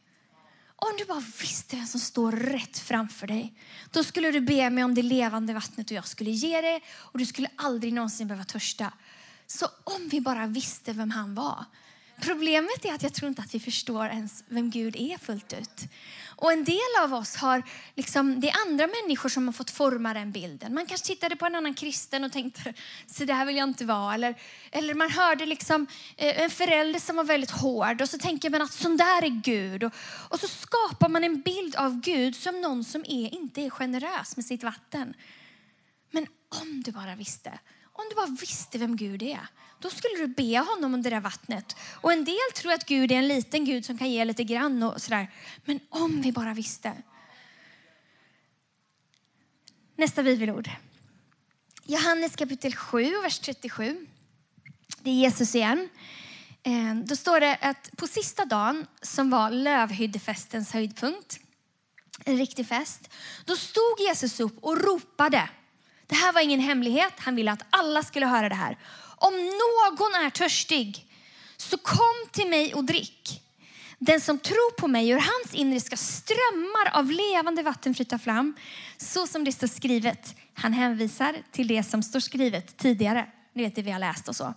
Om 0.75 0.91
du 0.97 1.05
bara 1.05 1.23
visste 1.41 1.75
vem 1.75 1.87
som 1.87 1.99
står 1.99 2.31
rätt 2.31 2.77
framför 2.77 3.27
dig. 3.27 3.53
Då 3.91 4.03
skulle 4.03 4.31
du 4.31 4.39
be 4.39 4.69
mig 4.69 4.83
om 4.83 4.95
det 4.95 5.01
levande 5.01 5.53
vattnet 5.53 5.91
och 5.91 5.97
jag 5.97 6.07
skulle 6.07 6.31
ge 6.31 6.61
det 6.61 6.79
och 6.93 7.19
du 7.19 7.25
skulle 7.25 7.49
aldrig 7.55 7.93
någonsin 7.93 8.27
behöva 8.27 8.45
törsta. 8.45 8.93
Så 9.47 9.67
om 9.83 10.09
vi 10.09 10.21
bara 10.21 10.47
visste 10.47 10.93
vem 10.93 11.11
han 11.11 11.35
var. 11.35 11.65
Problemet 12.21 12.85
är 12.85 12.93
att 12.93 13.03
jag 13.03 13.13
tror 13.13 13.29
inte 13.29 13.41
att 13.41 13.55
vi 13.55 13.59
förstår 13.59 14.05
ens 14.05 14.43
vem 14.47 14.69
Gud 14.69 14.95
är 14.95 15.17
fullt 15.17 15.53
ut. 15.53 15.81
Och 16.37 16.51
en 16.51 16.63
del 16.63 17.03
av 17.03 17.13
oss 17.13 17.35
har, 17.35 17.63
liksom, 17.95 18.39
det 18.39 18.49
är 18.49 18.55
andra 18.67 18.87
människor 18.87 19.29
som 19.29 19.47
har 19.47 19.53
fått 19.53 19.71
forma 19.71 20.13
den 20.13 20.31
bilden. 20.31 20.73
Man 20.73 20.85
kanske 20.85 21.07
tittade 21.07 21.35
på 21.35 21.45
en 21.45 21.55
annan 21.55 21.73
kristen 21.73 22.23
och 22.23 22.31
tänkte, 22.31 22.73
så 23.07 23.25
det 23.25 23.33
här 23.33 23.45
vill 23.45 23.55
jag 23.55 23.69
inte 23.69 23.85
vara. 23.85 24.13
Eller, 24.13 24.35
eller 24.71 24.93
man 24.93 25.11
hörde 25.11 25.45
liksom, 25.45 25.87
eh, 26.17 26.41
en 26.41 26.49
förälder 26.49 26.99
som 26.99 27.15
var 27.15 27.23
väldigt 27.23 27.51
hård 27.51 28.01
och 28.01 28.09
så 28.09 28.17
tänker 28.17 28.49
man 28.49 28.61
att 28.61 28.73
sån 28.73 28.97
där 28.97 29.23
är 29.23 29.41
Gud. 29.41 29.83
Och, 29.83 29.93
och 30.29 30.39
så 30.39 30.47
skapar 30.47 31.09
man 31.09 31.23
en 31.23 31.41
bild 31.41 31.75
av 31.75 32.01
Gud 32.01 32.35
som 32.35 32.61
någon 32.61 32.83
som 32.83 33.01
är, 33.07 33.35
inte 33.35 33.61
är 33.61 33.69
generös 33.69 34.35
med 34.35 34.45
sitt 34.45 34.63
vatten. 34.63 35.13
Men 36.11 36.27
om 36.61 36.83
du 36.83 36.91
bara 36.91 37.15
visste, 37.15 37.59
om 37.95 38.05
du 38.09 38.15
bara 38.15 38.37
visste 38.39 38.77
vem 38.77 38.95
Gud 38.95 39.23
är 39.23 39.47
då 39.85 39.89
skulle 39.89 40.17
du 40.17 40.27
be 40.27 40.59
honom 40.59 40.93
om 40.93 41.01
det 41.01 41.09
där 41.09 41.19
vattnet. 41.19 41.75
Och 42.01 42.13
en 42.13 42.25
del 42.25 42.51
tror 42.55 42.73
att 42.73 42.85
Gud 42.85 43.11
är 43.11 43.15
en 43.15 43.27
liten 43.27 43.65
Gud 43.65 43.85
som 43.85 43.97
kan 43.97 44.11
ge 44.11 44.25
lite 44.25 44.43
grann 44.43 44.83
och 44.83 45.01
sådär. 45.01 45.31
Men 45.65 45.79
om 45.89 46.21
vi 46.21 46.31
bara 46.31 46.53
visste. 46.53 46.93
Nästa 49.95 50.23
bibelord. 50.23 50.69
Johannes 51.83 52.35
kapitel 52.35 52.75
7, 52.75 53.21
vers 53.23 53.39
37. 53.39 54.07
Det 54.99 55.09
är 55.09 55.13
Jesus 55.13 55.55
igen. 55.55 55.89
Eh, 56.63 56.95
då 56.95 57.15
står 57.15 57.39
det 57.39 57.55
att 57.61 57.91
på 57.97 58.07
sista 58.07 58.45
dagen, 58.45 58.87
som 59.01 59.29
var 59.29 59.51
lövhyddefestens 59.51 60.71
höjdpunkt, 60.71 61.39
en 62.25 62.37
riktig 62.37 62.67
fest, 62.67 63.09
då 63.45 63.55
stod 63.55 63.99
Jesus 63.99 64.39
upp 64.39 64.63
och 64.63 64.81
ropade. 64.81 65.49
Det 66.07 66.15
här 66.15 66.33
var 66.33 66.41
ingen 66.41 66.59
hemlighet, 66.59 67.13
han 67.17 67.35
ville 67.35 67.51
att 67.51 67.65
alla 67.69 68.03
skulle 68.03 68.25
höra 68.25 68.49
det 68.49 68.55
här. 68.55 68.77
Om 69.17 69.33
någon 69.33 70.25
är 70.25 70.29
törstig, 70.29 71.05
så 71.57 71.77
kom 71.77 72.29
till 72.31 72.47
mig 72.47 72.73
och 72.73 72.83
drick. 72.83 73.41
Den 73.99 74.21
som 74.21 74.39
tror 74.39 74.71
på 74.71 74.87
mig, 74.87 75.09
ur 75.09 75.17
hans 75.17 75.53
inre 75.53 75.79
ska 75.79 75.97
strömmar 75.97 76.99
av 76.99 77.11
levande 77.11 77.63
vatten 77.63 77.95
flyta 77.95 78.19
fram. 78.19 78.55
Så 78.97 79.27
som 79.27 79.43
det 79.43 79.51
står 79.51 79.67
skrivet. 79.67 80.35
Han 80.53 80.73
hänvisar 80.73 81.35
till 81.51 81.67
det 81.67 81.83
som 81.83 82.03
står 82.03 82.19
skrivet 82.19 82.77
tidigare. 82.77 83.27
Ni 83.53 83.63
vet 83.63 83.75
det 83.75 83.81
vi 83.81 83.91
har 83.91 83.99
läst 83.99 84.27
och 84.27 84.35
så. 84.35 84.53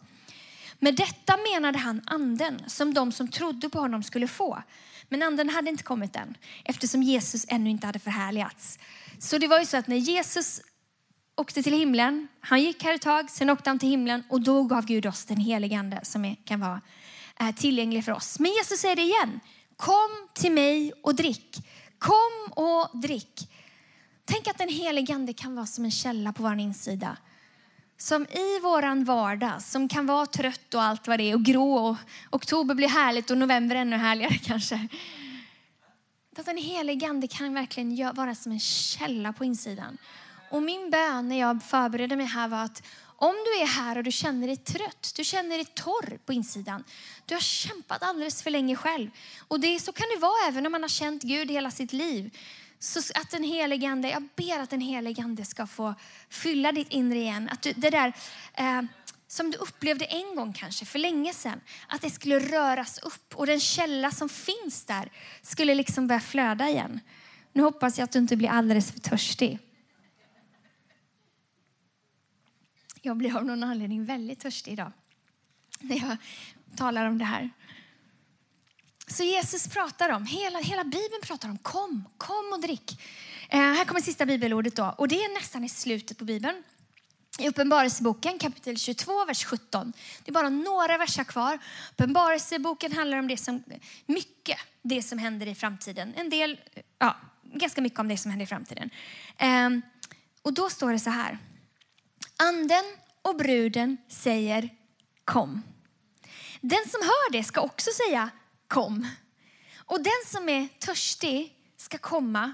Med 0.78 0.96
detta 0.96 1.36
menade 1.52 1.78
han 1.78 2.02
anden 2.06 2.62
som 2.66 2.94
de 2.94 3.12
som 3.12 3.28
trodde 3.28 3.68
på 3.68 3.80
honom 3.80 4.02
skulle 4.02 4.28
få. 4.28 4.62
Men 5.08 5.22
anden 5.22 5.48
hade 5.48 5.70
inte 5.70 5.82
kommit 5.82 6.16
än 6.16 6.36
eftersom 6.64 7.02
Jesus 7.02 7.44
ännu 7.48 7.70
inte 7.70 7.86
hade 7.86 7.98
förhärligats. 7.98 8.78
Så 9.18 9.38
det 9.38 9.46
var 9.46 9.58
ju 9.58 9.66
så 9.66 9.76
att 9.76 9.86
när 9.86 9.96
Jesus 9.96 10.60
åkte 11.38 11.62
till 11.62 11.72
himlen, 11.72 12.28
han 12.40 12.62
gick 12.62 12.82
här 12.82 12.94
ett 12.94 13.02
tag, 13.02 13.30
sen 13.30 13.50
åkte 13.50 13.70
han 13.70 13.78
till 13.78 13.88
himlen 13.88 14.22
och 14.28 14.40
då 14.40 14.62
gav 14.62 14.86
Gud 14.86 15.06
oss 15.06 15.24
den 15.24 15.36
helige 15.36 15.78
ande 15.78 16.00
som 16.02 16.24
är, 16.24 16.36
kan 16.44 16.60
vara 16.60 16.80
eh, 17.40 17.54
tillgänglig 17.54 18.04
för 18.04 18.12
oss. 18.12 18.38
Men 18.38 18.50
Jesus 18.50 18.80
säger 18.80 18.96
det 18.96 19.02
igen. 19.02 19.40
Kom 19.76 20.28
till 20.34 20.52
mig 20.52 20.92
och 21.02 21.14
drick. 21.14 21.56
Kom 21.98 22.64
och 22.64 23.00
drick. 23.00 23.50
Tänk 24.24 24.48
att 24.48 24.58
den 24.58 24.68
helige 24.68 25.14
ande 25.14 25.32
kan 25.32 25.54
vara 25.54 25.66
som 25.66 25.84
en 25.84 25.90
källa 25.90 26.32
på 26.32 26.42
vår 26.42 26.58
insida. 26.58 27.16
Som 27.96 28.22
i 28.22 28.60
våran 28.62 29.04
vardag, 29.04 29.62
som 29.62 29.88
kan 29.88 30.06
vara 30.06 30.26
trött 30.26 30.74
och 30.74 30.82
allt 30.82 31.08
vad 31.08 31.18
det 31.18 31.30
är 31.30 31.34
och 31.34 31.44
grå. 31.44 31.88
Och 31.88 31.96
oktober 32.30 32.74
blir 32.74 32.88
härligt 32.88 33.30
och 33.30 33.38
november 33.38 33.76
ännu 33.76 33.96
härligare 33.96 34.38
kanske. 34.44 34.88
Att 36.38 36.46
den 36.46 36.56
helige 36.56 37.08
ande 37.08 37.28
kan 37.28 37.54
verkligen 37.54 38.14
vara 38.14 38.34
som 38.34 38.52
en 38.52 38.60
källa 38.60 39.32
på 39.32 39.44
insidan. 39.44 39.98
Och 40.50 40.62
min 40.62 40.90
bön 40.90 41.28
när 41.28 41.40
jag 41.40 41.62
förberedde 41.62 42.16
mig 42.16 42.26
här 42.26 42.48
var 42.48 42.64
att 42.64 42.82
om 43.20 43.34
du 43.44 43.62
är 43.62 43.66
här 43.66 43.98
och 43.98 44.04
du 44.04 44.12
känner 44.12 44.46
dig 44.46 44.56
trött, 44.56 45.12
du 45.16 45.24
känner 45.24 45.56
dig 45.56 45.64
torr 45.64 46.18
på 46.26 46.32
insidan. 46.32 46.84
Du 47.26 47.34
har 47.34 47.40
kämpat 47.40 48.02
alldeles 48.02 48.42
för 48.42 48.50
länge 48.50 48.76
själv. 48.76 49.10
Och 49.48 49.60
det, 49.60 49.80
så 49.80 49.92
kan 49.92 50.06
det 50.14 50.20
vara 50.20 50.48
även 50.48 50.66
om 50.66 50.72
man 50.72 50.82
har 50.82 50.88
känt 50.88 51.22
Gud 51.22 51.50
hela 51.50 51.70
sitt 51.70 51.92
liv. 51.92 52.38
Så 52.78 52.98
att 53.14 53.30
den 53.30 53.42
helige 53.42 53.88
ande, 53.88 54.10
jag 54.10 54.28
ber 54.36 54.58
att 54.58 54.70
den 54.70 54.80
helige 54.80 55.22
ande 55.22 55.44
ska 55.44 55.66
få 55.66 55.94
fylla 56.28 56.72
ditt 56.72 56.92
inre 56.92 57.18
igen. 57.18 57.48
Att 57.52 57.62
du, 57.62 57.72
det 57.72 57.90
där 57.90 58.12
eh, 58.54 58.82
som 59.26 59.50
du 59.50 59.58
upplevde 59.58 60.04
en 60.04 60.36
gång 60.36 60.52
kanske, 60.52 60.84
för 60.84 60.98
länge 60.98 61.32
sedan. 61.32 61.60
Att 61.88 62.00
det 62.00 62.10
skulle 62.10 62.38
röras 62.38 62.98
upp 62.98 63.34
och 63.34 63.46
den 63.46 63.60
källa 63.60 64.10
som 64.10 64.28
finns 64.28 64.84
där 64.84 65.12
skulle 65.42 65.74
liksom 65.74 66.06
börja 66.06 66.20
flöda 66.20 66.68
igen. 66.68 67.00
Nu 67.52 67.62
hoppas 67.62 67.98
jag 67.98 68.04
att 68.04 68.12
du 68.12 68.18
inte 68.18 68.36
blir 68.36 68.48
alldeles 68.48 68.92
för 68.92 69.00
törstig. 69.00 69.58
Jag 73.02 73.16
blir 73.16 73.36
av 73.36 73.44
någon 73.44 73.62
anledning 73.62 74.04
väldigt 74.04 74.40
törstig 74.40 74.72
idag 74.72 74.92
när 75.80 75.96
jag 75.96 76.16
talar 76.76 77.06
om 77.06 77.18
det 77.18 77.24
här. 77.24 77.50
Så 79.06 79.22
Jesus 79.22 79.68
pratar 79.68 80.08
om, 80.08 80.26
hela, 80.26 80.58
hela 80.58 80.84
Bibeln 80.84 81.22
pratar 81.22 81.48
om 81.48 81.58
kom, 81.58 82.08
kom 82.16 82.52
och 82.52 82.60
drick. 82.60 83.00
Eh, 83.48 83.58
här 83.58 83.84
kommer 83.84 84.00
sista 84.00 84.26
bibelordet 84.26 84.76
då 84.76 84.94
och 84.98 85.08
det 85.08 85.24
är 85.24 85.34
nästan 85.34 85.64
i 85.64 85.68
slutet 85.68 86.18
på 86.18 86.24
Bibeln. 86.24 86.62
I 87.38 87.48
Uppenbarelseboken 87.48 88.38
kapitel 88.38 88.78
22, 88.78 89.24
vers 89.24 89.44
17. 89.44 89.92
Det 90.24 90.30
är 90.30 90.32
bara 90.32 90.48
några 90.48 90.98
verser 90.98 91.24
kvar. 91.24 91.58
Uppenbarelseboken 91.92 92.92
handlar 92.92 93.18
om 93.18 93.28
det 93.28 93.36
som, 93.36 93.62
mycket 94.06 94.58
det 94.82 95.02
som 95.02 95.18
händer 95.18 95.46
i 95.46 95.54
framtiden. 95.54 96.14
En 96.16 96.30
del, 96.30 96.60
ja, 96.98 97.16
ganska 97.42 97.80
mycket 97.80 97.98
om 97.98 98.08
det 98.08 98.16
som 98.16 98.30
händer 98.30 98.44
i 98.44 98.46
framtiden. 98.46 98.90
Eh, 99.36 99.70
och 100.42 100.52
då 100.54 100.70
står 100.70 100.92
det 100.92 100.98
så 100.98 101.10
här. 101.10 101.38
Anden 102.42 102.84
och 103.22 103.36
bruden 103.36 103.96
säger 104.08 104.68
kom. 105.24 105.62
Den 106.60 106.88
som 106.88 107.02
hör 107.02 107.32
det 107.32 107.44
ska 107.44 107.60
också 107.60 107.90
säga 108.06 108.30
kom. 108.68 109.08
Och 109.76 110.02
den 110.02 110.22
som 110.26 110.48
är 110.48 110.68
törstig 110.78 111.54
ska 111.76 111.98
komma. 111.98 112.52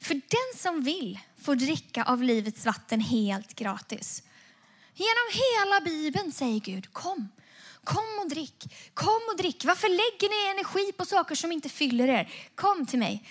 För 0.00 0.14
den 0.14 0.60
som 0.60 0.82
vill 0.82 1.18
får 1.42 1.54
dricka 1.54 2.04
av 2.04 2.22
livets 2.22 2.66
vatten 2.66 3.00
helt 3.00 3.54
gratis. 3.54 4.22
Genom 4.94 5.28
hela 5.32 5.80
Bibeln 5.80 6.32
säger 6.32 6.60
Gud 6.60 6.92
kom. 6.92 7.28
Kom 7.84 8.18
och 8.20 8.28
drick. 8.28 8.74
Kom 8.94 9.20
och 9.30 9.36
drick. 9.36 9.64
Varför 9.64 9.88
lägger 9.88 10.28
ni 10.28 10.50
energi 10.50 10.92
på 10.92 11.04
saker 11.04 11.34
som 11.34 11.52
inte 11.52 11.68
fyller 11.68 12.08
er? 12.08 12.32
Kom 12.54 12.86
till 12.86 12.98
mig. 12.98 13.28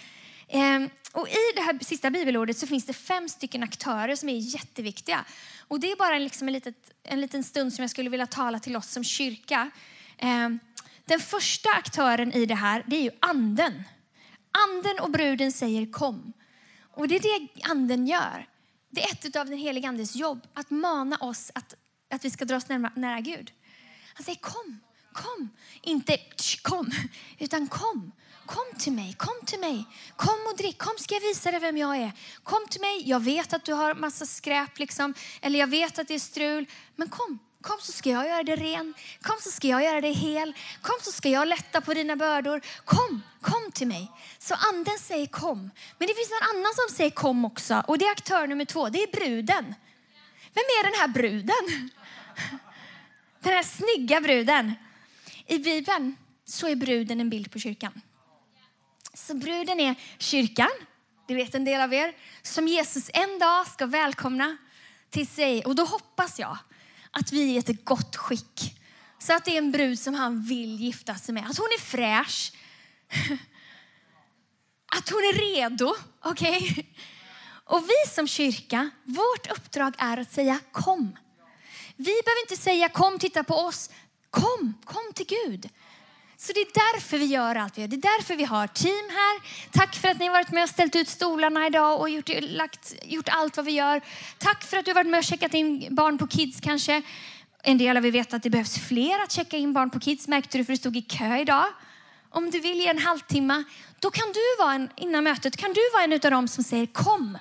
Ehm, 0.47 0.89
och 1.17 1.29
I 1.29 1.51
det 1.55 1.61
här 1.61 1.79
sista 1.83 2.09
bibelordet 2.09 2.57
så 2.57 2.67
finns 2.67 2.85
det 2.85 2.93
fem 2.93 3.29
stycken 3.29 3.63
aktörer 3.63 4.15
som 4.15 4.29
är 4.29 4.37
jätteviktiga. 4.37 5.25
Och 5.67 5.79
det 5.79 5.91
är 5.91 5.95
bara 5.95 6.17
liksom 6.17 6.47
en, 6.47 6.53
litet, 6.53 6.91
en 7.03 7.21
liten 7.21 7.43
stund 7.43 7.73
som 7.73 7.83
jag 7.83 7.89
skulle 7.89 8.09
vilja 8.09 8.27
tala 8.27 8.59
till 8.59 8.75
oss 8.75 8.91
som 8.91 9.03
kyrka. 9.03 9.71
Ehm, 10.17 10.59
den 11.05 11.19
första 11.19 11.69
aktören 11.69 12.33
i 12.33 12.45
det 12.45 12.55
här 12.55 12.83
det 12.87 12.95
är 12.95 13.01
ju 13.01 13.11
anden. 13.19 13.83
Anden 14.51 14.99
och 14.99 15.11
bruden 15.11 15.51
säger 15.51 15.91
kom. 15.91 16.33
Och 16.81 17.07
det 17.07 17.15
är 17.15 17.19
det 17.19 17.63
anden 17.63 18.07
gör. 18.07 18.47
Det 18.89 19.03
är 19.03 19.11
ett 19.11 19.35
av 19.35 19.45
den 19.45 19.57
heliga 19.57 19.89
Andes 19.89 20.15
jobb 20.15 20.47
att 20.53 20.69
mana 20.69 21.17
oss 21.17 21.51
att, 21.55 21.75
att 22.09 22.25
vi 22.25 22.29
ska 22.29 22.45
dra 22.45 22.55
oss 22.55 22.69
nära, 22.69 22.91
nära 22.95 23.19
Gud. 23.19 23.51
Han 24.13 24.23
säger 24.23 24.39
kom, 24.39 24.79
kom. 25.13 25.49
Inte 25.81 26.17
kom, 26.61 26.91
utan 27.39 27.67
kom. 27.67 28.11
Kom 28.47 28.79
till 28.79 28.93
mig, 28.93 29.13
kom 29.13 29.45
till 29.45 29.59
mig. 29.59 29.85
Kom 30.15 30.39
och 30.51 30.57
drick, 30.57 30.77
kom 30.77 30.93
ska 30.97 31.13
jag 31.13 31.21
visa 31.21 31.51
dig 31.51 31.59
vem 31.59 31.77
jag 31.77 31.97
är. 31.97 32.11
Kom 32.43 32.65
till 32.69 32.81
mig, 32.81 33.09
jag 33.09 33.19
vet 33.19 33.53
att 33.53 33.65
du 33.65 33.73
har 33.73 33.93
massa 33.93 34.25
skräp 34.25 34.79
liksom. 34.79 35.13
Eller 35.41 35.59
jag 35.59 35.67
vet 35.67 35.99
att 35.99 36.07
det 36.07 36.15
är 36.15 36.19
strul. 36.19 36.65
Men 36.95 37.09
kom, 37.09 37.39
kom 37.61 37.77
så 37.81 37.91
ska 37.91 38.09
jag 38.09 38.27
göra 38.27 38.43
dig 38.43 38.55
ren. 38.55 38.93
Kom 39.21 39.35
så 39.41 39.51
ska 39.51 39.67
jag 39.67 39.83
göra 39.83 40.01
dig 40.01 40.13
hel. 40.13 40.53
Kom 40.81 40.95
så 41.01 41.11
ska 41.11 41.29
jag 41.29 41.47
lätta 41.47 41.81
på 41.81 41.93
dina 41.93 42.15
bördor. 42.15 42.61
Kom, 42.85 43.23
kom 43.41 43.71
till 43.71 43.87
mig. 43.87 44.11
Så 44.39 44.55
anden 44.73 44.99
säger 44.99 45.27
kom. 45.27 45.59
Men 45.97 46.07
det 46.07 46.13
finns 46.13 46.31
en 46.41 46.49
annan 46.49 46.71
som 46.75 46.95
säger 46.95 47.11
kom 47.11 47.45
också. 47.45 47.83
Och 47.87 47.97
det 47.97 48.05
är 48.05 48.11
aktör 48.11 48.47
nummer 48.47 48.65
två, 48.65 48.89
det 48.89 49.03
är 49.03 49.11
bruden. 49.11 49.75
Vem 50.53 50.63
är 50.79 50.83
den 50.83 50.99
här 50.99 51.07
bruden? 51.07 51.91
Den 53.39 53.53
här 53.53 53.63
snygga 53.63 54.21
bruden. 54.21 54.73
I 55.45 55.59
Bibeln 55.59 56.15
så 56.45 56.67
är 56.67 56.75
bruden 56.75 57.19
en 57.19 57.29
bild 57.29 57.51
på 57.51 57.59
kyrkan. 57.59 58.01
Så 59.17 59.33
bruden 59.33 59.79
är 59.79 59.95
kyrkan, 60.17 60.69
det 61.27 61.35
vet 61.35 61.55
en 61.55 61.65
del 61.65 61.81
av 61.81 61.93
er, 61.93 62.15
som 62.41 62.67
Jesus 62.67 63.09
en 63.13 63.39
dag 63.39 63.67
ska 63.67 63.85
välkomna 63.85 64.57
till 65.09 65.27
sig. 65.27 65.65
Och 65.65 65.75
då 65.75 65.85
hoppas 65.85 66.39
jag 66.39 66.57
att 67.11 67.31
vi 67.31 67.41
är 67.41 67.53
i 67.53 67.57
ett 67.57 67.85
gott 67.85 68.15
skick. 68.15 68.79
Så 69.19 69.33
att 69.33 69.45
det 69.45 69.51
är 69.51 69.57
en 69.57 69.71
brud 69.71 69.99
som 69.99 70.13
han 70.13 70.43
vill 70.43 70.81
gifta 70.81 71.15
sig 71.15 71.33
med. 71.33 71.49
Att 71.49 71.57
hon 71.57 71.67
är 71.67 71.81
fräsch. 71.81 72.51
Att 74.97 75.09
hon 75.09 75.19
är 75.19 75.55
redo. 75.55 75.95
Okej? 76.21 76.57
Okay? 76.57 76.83
Och 77.63 77.83
vi 77.83 78.09
som 78.09 78.27
kyrka, 78.27 78.89
vårt 79.03 79.51
uppdrag 79.51 79.93
är 79.97 80.17
att 80.17 80.31
säga 80.31 80.59
kom. 80.71 81.17
Vi 81.95 82.21
behöver 82.25 82.41
inte 82.41 82.57
säga 82.57 82.89
kom, 82.89 83.19
titta 83.19 83.43
på 83.43 83.55
oss. 83.55 83.89
Kom, 84.29 84.73
kom 84.85 85.13
till 85.15 85.25
Gud. 85.25 85.69
Så 86.39 86.53
det 86.53 86.59
är 86.59 86.93
därför 86.93 87.17
vi 87.17 87.25
gör 87.25 87.55
allt 87.55 87.77
vi 87.77 87.81
gör. 87.81 87.87
Det 87.87 87.95
är 87.95 88.17
därför 88.17 88.35
vi 88.35 88.43
har 88.43 88.67
team 88.67 89.09
här. 89.09 89.41
Tack 89.71 89.95
för 89.95 90.07
att 90.07 90.19
ni 90.19 90.25
har 90.25 90.33
varit 90.33 90.51
med 90.51 90.63
och 90.63 90.69
ställt 90.69 90.95
ut 90.95 91.09
stolarna 91.09 91.67
idag 91.67 91.99
och 91.99 92.09
gjort, 92.09 92.29
lagt, 92.41 92.93
gjort 93.05 93.29
allt 93.29 93.57
vad 93.57 93.65
vi 93.65 93.71
gör. 93.71 94.01
Tack 94.37 94.63
för 94.63 94.77
att 94.77 94.85
du 94.85 94.91
har 94.91 94.95
varit 94.95 95.09
med 95.09 95.17
och 95.17 95.23
checkat 95.23 95.53
in 95.53 95.87
barn 95.89 96.17
på 96.17 96.27
Kids 96.27 96.59
kanske. 96.61 97.01
En 97.63 97.77
del 97.77 97.97
av 97.97 98.05
er 98.05 98.11
vet 98.11 98.33
att 98.33 98.43
det 98.43 98.49
behövs 98.49 98.87
fler 98.87 99.23
att 99.23 99.31
checka 99.31 99.57
in 99.57 99.73
barn 99.73 99.89
på 99.89 99.99
Kids. 99.99 100.27
Märkte 100.27 100.57
du 100.57 100.65
för 100.65 100.73
du 100.73 100.77
stod 100.77 100.97
i 100.97 101.01
kö 101.01 101.37
idag. 101.37 101.65
Om 102.29 102.51
du 102.51 102.59
vill 102.59 102.77
ge 102.77 102.87
en 102.87 102.99
halvtimme, 102.99 103.63
då 103.99 104.09
kan 104.09 104.27
du 104.27 104.63
vara 104.63 104.73
en, 104.73 104.89
innan 104.95 105.23
mötet, 105.23 105.57
kan 105.57 105.73
du 105.73 105.81
vara 105.93 106.03
en 106.03 106.13
av 106.13 106.19
dem 106.19 106.47
som 106.47 106.63
säger 106.63 106.85
kom. 106.85 107.37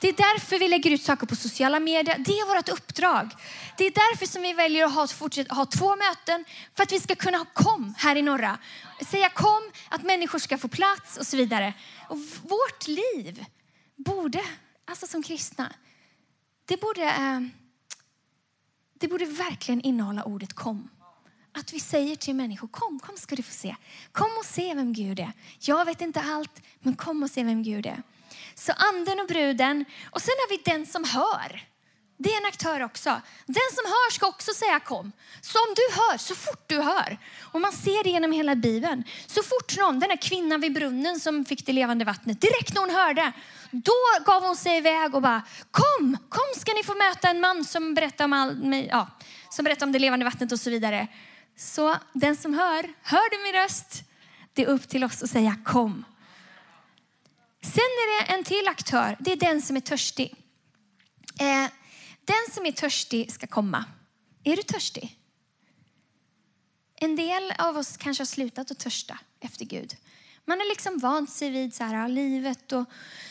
Det 0.00 0.08
är 0.08 0.12
därför 0.12 0.58
vi 0.58 0.68
lägger 0.68 0.90
ut 0.90 1.02
saker 1.02 1.26
på 1.26 1.36
sociala 1.36 1.80
medier. 1.80 2.18
Det 2.18 2.32
är 2.32 2.56
vårt 2.56 2.68
uppdrag. 2.68 3.30
Det 3.76 3.86
är 3.86 3.90
därför 3.90 4.26
som 4.26 4.42
vi 4.42 4.52
väljer 4.52 4.84
att 4.84 4.94
ha, 4.94 5.06
fortsätt, 5.06 5.50
ha 5.50 5.66
två 5.66 5.96
möten. 5.96 6.44
För 6.74 6.82
att 6.82 6.92
vi 6.92 7.00
ska 7.00 7.14
kunna 7.14 7.38
ha 7.38 7.44
kom 7.44 7.94
här 7.98 8.16
i 8.16 8.22
norra. 8.22 8.58
Säga 9.10 9.28
kom, 9.28 9.70
att 9.88 10.02
människor 10.02 10.38
ska 10.38 10.58
få 10.58 10.68
plats 10.68 11.16
och 11.16 11.26
så 11.26 11.36
vidare. 11.36 11.74
Och 12.08 12.18
vårt 12.42 12.88
liv 12.88 13.44
borde, 13.96 14.44
alltså 14.84 15.06
som 15.06 15.22
kristna, 15.22 15.72
det 16.64 16.80
borde, 16.80 17.02
eh, 17.02 17.40
det 18.98 19.08
borde 19.08 19.24
verkligen 19.24 19.80
innehålla 19.80 20.24
ordet 20.24 20.52
kom. 20.52 20.88
Att 21.52 21.72
vi 21.72 21.80
säger 21.80 22.16
till 22.16 22.34
människor, 22.34 22.68
kom, 22.68 23.00
kom 23.00 23.16
ska 23.16 23.36
du 23.36 23.42
få 23.42 23.52
se. 23.52 23.76
Kom 24.12 24.30
och 24.38 24.44
se 24.44 24.74
vem 24.74 24.92
Gud 24.92 25.20
är. 25.20 25.32
Jag 25.60 25.84
vet 25.84 26.00
inte 26.00 26.20
allt, 26.20 26.62
men 26.80 26.96
kom 26.96 27.22
och 27.22 27.30
se 27.30 27.44
vem 27.44 27.62
Gud 27.62 27.86
är. 27.86 28.02
Så 28.58 28.72
anden 28.72 29.20
och 29.20 29.26
bruden. 29.26 29.84
Och 30.10 30.22
sen 30.22 30.34
har 30.38 30.48
vi 30.48 30.62
den 30.64 30.86
som 30.86 31.04
hör. 31.04 31.66
Det 32.18 32.32
är 32.32 32.36
en 32.36 32.46
aktör 32.46 32.82
också. 32.82 33.20
Den 33.46 33.70
som 33.74 33.84
hör 33.84 34.12
ska 34.12 34.26
också 34.26 34.54
säga 34.54 34.80
kom. 34.80 35.12
Så 35.40 35.58
om 35.58 35.74
du 35.74 35.82
hör, 35.94 36.18
så 36.18 36.34
fort 36.34 36.64
du 36.66 36.80
hör. 36.80 37.18
Och 37.40 37.60
man 37.60 37.72
ser 37.72 38.04
det 38.04 38.10
genom 38.10 38.32
hela 38.32 38.54
Bibeln. 38.54 39.04
Så 39.26 39.42
fort 39.42 39.76
någon, 39.78 40.00
den 40.00 40.10
här 40.10 40.16
kvinnan 40.16 40.60
vid 40.60 40.72
brunnen 40.72 41.20
som 41.20 41.44
fick 41.44 41.66
det 41.66 41.72
levande 41.72 42.04
vattnet, 42.04 42.40
direkt 42.40 42.74
när 42.74 42.80
hon 42.80 42.90
hörde, 42.90 43.32
då 43.70 43.92
gav 44.26 44.42
hon 44.42 44.56
sig 44.56 44.76
iväg 44.76 45.14
och 45.14 45.22
bara 45.22 45.42
kom, 45.70 46.16
kom 46.28 46.60
ska 46.60 46.72
ni 46.72 46.82
få 46.82 46.94
möta 46.94 47.28
en 47.28 47.40
man 47.40 47.64
som 47.64 47.94
berättar 47.94 48.24
om, 48.24 48.32
all, 48.32 48.86
ja, 48.90 49.08
som 49.50 49.64
berättar 49.64 49.86
om 49.86 49.92
det 49.92 49.98
levande 49.98 50.24
vattnet 50.24 50.52
och 50.52 50.60
så 50.60 50.70
vidare. 50.70 51.06
Så 51.56 51.96
den 52.12 52.36
som 52.36 52.54
hör, 52.54 52.92
hör 53.02 53.30
du 53.30 53.52
min 53.52 53.62
röst? 53.62 54.02
Det 54.52 54.62
är 54.62 54.66
upp 54.66 54.88
till 54.88 55.04
oss 55.04 55.22
att 55.22 55.30
säga 55.30 55.56
kom. 55.64 56.04
Sen 57.66 57.82
är 57.82 58.26
det 58.26 58.32
en 58.32 58.44
till 58.44 58.68
aktör, 58.68 59.16
det 59.18 59.32
är 59.32 59.36
den 59.36 59.62
som 59.62 59.76
är 59.76 59.80
törstig. 59.80 60.34
Eh, 61.40 61.70
den 62.24 62.54
som 62.54 62.66
är 62.66 62.72
törstig 62.72 63.32
ska 63.32 63.46
komma. 63.46 63.84
Är 64.44 64.56
du 64.56 64.62
törstig? 64.62 65.16
En 66.94 67.16
del 67.16 67.52
av 67.58 67.76
oss 67.76 67.96
kanske 67.96 68.20
har 68.20 68.26
slutat 68.26 68.70
att 68.70 68.78
törsta 68.78 69.18
efter 69.40 69.64
Gud. 69.64 69.96
Man 70.44 70.58
har 70.58 70.68
liksom 70.68 70.98
vant 70.98 71.30
sig 71.30 71.50
vid 71.50 71.74
så 71.74 71.84
här, 71.84 72.08
livet 72.08 72.72
och 72.72 72.84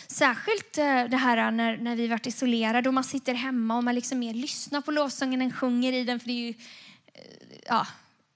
särskilt 0.08 0.78
eh, 0.78 1.04
det 1.04 1.18
här 1.18 1.52
när, 1.52 1.78
när 1.78 1.96
vi 1.96 2.08
varit 2.08 2.28
isolerade 2.28 2.90
och 2.90 2.94
man 2.94 3.04
sitter 3.04 3.34
hemma 3.34 3.78
och 3.78 3.84
man 3.84 3.96
liksom 3.96 4.20
mer 4.20 4.34
lyssnar 4.34 4.82
på 4.82 4.92
lovsången 4.92 5.42
än 5.42 5.54
sjunger 5.54 5.94
i 5.94 6.04
den 6.04 6.20
för 6.20 6.28
det 6.28 6.34
är 6.34 6.48
ju, 6.48 6.54
eh, 7.14 7.58
ja, 7.68 7.88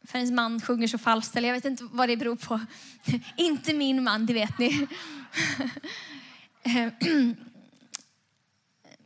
för 0.03 0.17
ens 0.17 0.31
man 0.31 0.61
sjunger 0.61 0.87
så 0.87 0.97
falskt 0.97 1.35
eller 1.35 1.47
jag 1.47 1.55
vet 1.55 1.65
inte 1.65 1.83
vad 1.91 2.09
det 2.09 2.17
beror 2.17 2.35
på. 2.35 2.59
inte 3.37 3.73
min 3.73 4.03
man, 4.03 4.25
det 4.25 4.33
vet 4.33 4.59
ni. 4.59 4.87
Eh, 6.63 6.73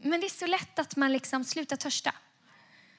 men 0.01 0.21
det 0.21 0.27
är 0.27 0.39
så 0.39 0.45
lätt 0.45 0.79
att 0.79 0.95
man 0.95 1.11
liksom 1.11 1.43
slutar 1.43 1.75
törsta. 1.75 2.13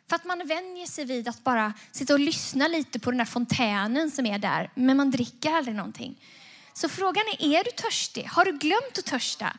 För 0.08 0.16
att 0.16 0.24
man 0.24 0.46
vänjer 0.46 0.86
sig 0.86 1.04
vid 1.04 1.28
att 1.28 1.44
bara 1.44 1.72
sitta 1.92 2.12
och 2.12 2.20
lyssna 2.20 2.68
lite 2.68 2.98
på 2.98 3.10
den 3.10 3.18
där 3.18 3.24
fontänen 3.24 4.10
som 4.10 4.26
är 4.26 4.38
där, 4.38 4.70
men 4.74 4.96
man 4.96 5.10
dricker 5.10 5.50
aldrig 5.50 5.76
någonting. 5.76 6.20
Så 6.72 6.88
frågan 6.88 7.24
är, 7.38 7.54
är 7.54 7.64
du 7.64 7.70
törstig? 7.70 8.24
Har 8.24 8.44
du 8.44 8.52
glömt 8.58 8.98
att 8.98 9.04
törsta? 9.04 9.56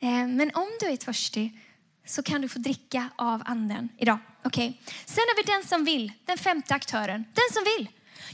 Eh, 0.00 0.26
men 0.26 0.50
om 0.54 0.68
du 0.80 0.86
är 0.86 0.96
törstig 0.96 1.58
så 2.06 2.22
kan 2.22 2.40
du 2.40 2.48
få 2.48 2.58
dricka 2.58 3.08
av 3.16 3.42
anden 3.46 3.88
idag. 3.98 4.18
Okay. 4.44 4.72
Sen 5.04 5.24
har 5.28 5.36
vi 5.36 5.52
den 5.52 5.64
som 5.64 5.84
vill, 5.84 6.12
den 6.24 6.38
femte 6.38 6.74
aktören. 6.74 7.24
Den 7.34 7.52
som 7.52 7.64
vill. 7.64 7.88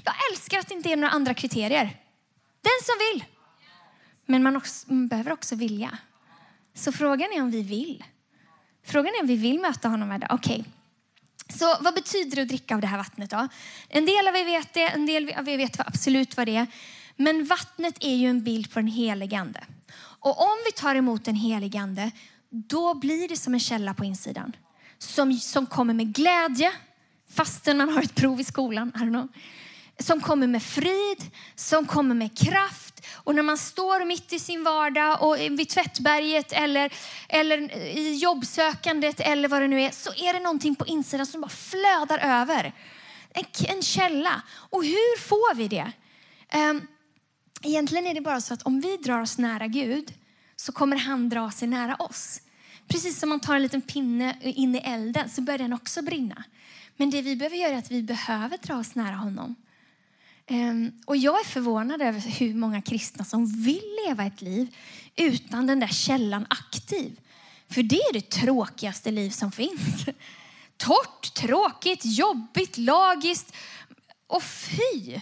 Jag 0.04 0.14
älskar 0.32 0.58
att 0.58 0.68
det 0.68 0.74
inte 0.74 0.92
är 0.92 0.96
några 0.96 1.10
andra 1.10 1.34
kriterier. 1.34 1.84
Den 2.62 2.80
som 2.84 2.94
vill. 2.98 3.24
Men 4.26 4.42
man, 4.42 4.56
också, 4.56 4.92
man 4.92 5.08
behöver 5.08 5.32
också 5.32 5.56
vilja. 5.56 5.98
Så 6.74 6.92
frågan 6.92 7.32
är 7.32 7.42
om 7.42 7.50
vi 7.50 7.62
vill. 7.62 8.04
Frågan 8.84 9.14
är 9.14 9.20
om 9.20 9.26
vi 9.26 9.36
vill 9.36 9.60
möta 9.60 9.88
honom 9.88 10.12
idag. 10.12 10.30
Okej. 10.32 10.60
Okay. 10.60 10.72
Så 11.58 11.76
vad 11.80 11.94
betyder 11.94 12.36
det 12.36 12.42
att 12.42 12.48
dricka 12.48 12.74
av 12.74 12.80
det 12.80 12.86
här 12.86 12.98
vattnet 12.98 13.30
då? 13.30 13.48
En 13.88 14.06
del 14.06 14.28
av 14.28 14.36
er 14.36 14.44
vet 14.44 14.74
det, 14.74 14.88
en 14.88 15.06
del 15.06 15.32
av 15.36 15.48
er 15.48 15.56
vet 15.56 15.80
absolut 15.80 16.36
vad 16.36 16.46
det 16.46 16.56
är. 16.56 16.66
Men 17.16 17.44
vattnet 17.44 17.96
är 18.00 18.16
ju 18.16 18.28
en 18.28 18.44
bild 18.44 18.72
på 18.72 18.78
den 18.78 18.88
helige 18.88 19.38
ande. 19.38 19.64
Och 19.98 20.42
om 20.42 20.56
vi 20.66 20.72
tar 20.72 20.94
emot 20.94 21.24
den 21.24 21.34
helige 21.34 21.80
ande, 21.80 22.10
då 22.50 22.94
blir 22.94 23.28
det 23.28 23.36
som 23.36 23.54
en 23.54 23.60
källa 23.60 23.94
på 23.94 24.04
insidan. 24.04 24.56
Som, 24.98 25.32
som 25.32 25.66
kommer 25.66 25.94
med 25.94 26.14
glädje, 26.14 26.72
fastän 27.30 27.78
man 27.78 27.88
har 27.88 28.02
ett 28.02 28.14
prov 28.14 28.40
i 28.40 28.44
skolan. 28.44 28.92
I 28.94 28.98
don't 28.98 29.08
know 29.08 29.28
som 29.98 30.20
kommer 30.20 30.46
med 30.46 30.62
frid, 30.62 31.30
som 31.54 31.86
kommer 31.86 32.14
med 32.14 32.38
kraft. 32.38 33.06
Och 33.14 33.34
när 33.34 33.42
man 33.42 33.58
står 33.58 34.04
mitt 34.04 34.32
i 34.32 34.38
sin 34.38 34.64
vardag 34.64 35.22
och 35.22 35.38
vid 35.38 35.68
tvättberget 35.68 36.52
eller, 36.52 36.92
eller 37.28 37.76
i 37.96 38.14
jobbsökandet 38.14 39.20
eller 39.20 39.48
vad 39.48 39.62
det 39.62 39.68
nu 39.68 39.82
är, 39.82 39.90
så 39.90 40.10
är 40.10 40.32
det 40.32 40.40
någonting 40.40 40.74
på 40.74 40.86
insidan 40.86 41.26
som 41.26 41.40
bara 41.40 41.48
flödar 41.48 42.18
över. 42.18 42.72
En, 43.30 43.44
en 43.68 43.82
källa. 43.82 44.42
Och 44.70 44.84
hur 44.84 45.18
får 45.18 45.54
vi 45.54 45.68
det? 45.68 45.92
Um, 46.54 46.86
egentligen 47.62 48.06
är 48.06 48.14
det 48.14 48.20
bara 48.20 48.40
så 48.40 48.54
att 48.54 48.62
om 48.62 48.80
vi 48.80 48.96
drar 48.96 49.20
oss 49.20 49.38
nära 49.38 49.66
Gud 49.66 50.14
så 50.56 50.72
kommer 50.72 50.96
han 50.96 51.28
dra 51.28 51.50
sig 51.50 51.68
nära 51.68 51.94
oss. 51.94 52.40
Precis 52.88 53.18
som 53.18 53.28
man 53.28 53.40
tar 53.40 53.56
en 53.56 53.62
liten 53.62 53.82
pinne 53.82 54.36
in 54.40 54.74
i 54.74 54.78
elden 54.78 55.30
så 55.30 55.42
börjar 55.42 55.58
den 55.58 55.72
också 55.72 56.02
brinna. 56.02 56.44
Men 56.96 57.10
det 57.10 57.22
vi 57.22 57.36
behöver 57.36 57.56
göra 57.56 57.72
är 57.72 57.78
att 57.78 57.90
vi 57.90 58.02
behöver 58.02 58.58
dra 58.58 58.76
oss 58.76 58.94
nära 58.94 59.16
honom. 59.16 59.54
Ehm, 60.46 60.92
och 61.04 61.16
jag 61.16 61.40
är 61.40 61.44
förvånad 61.44 62.02
över 62.02 62.20
hur 62.20 62.54
många 62.54 62.82
kristna 62.82 63.24
som 63.24 63.46
vill 63.46 63.96
leva 64.06 64.24
ett 64.24 64.42
liv 64.42 64.76
utan 65.16 65.66
den 65.66 65.80
där 65.80 65.88
källan 65.88 66.46
aktiv. 66.50 67.20
För 67.68 67.82
det 67.82 67.96
är 67.96 68.12
det 68.12 68.30
tråkigaste 68.30 69.10
liv 69.10 69.30
som 69.30 69.52
finns. 69.52 70.06
Torrt, 70.76 71.34
tråkigt, 71.34 72.00
jobbigt, 72.04 72.78
lagiskt 72.78 73.54
och 74.26 74.42
fy. 74.42 75.20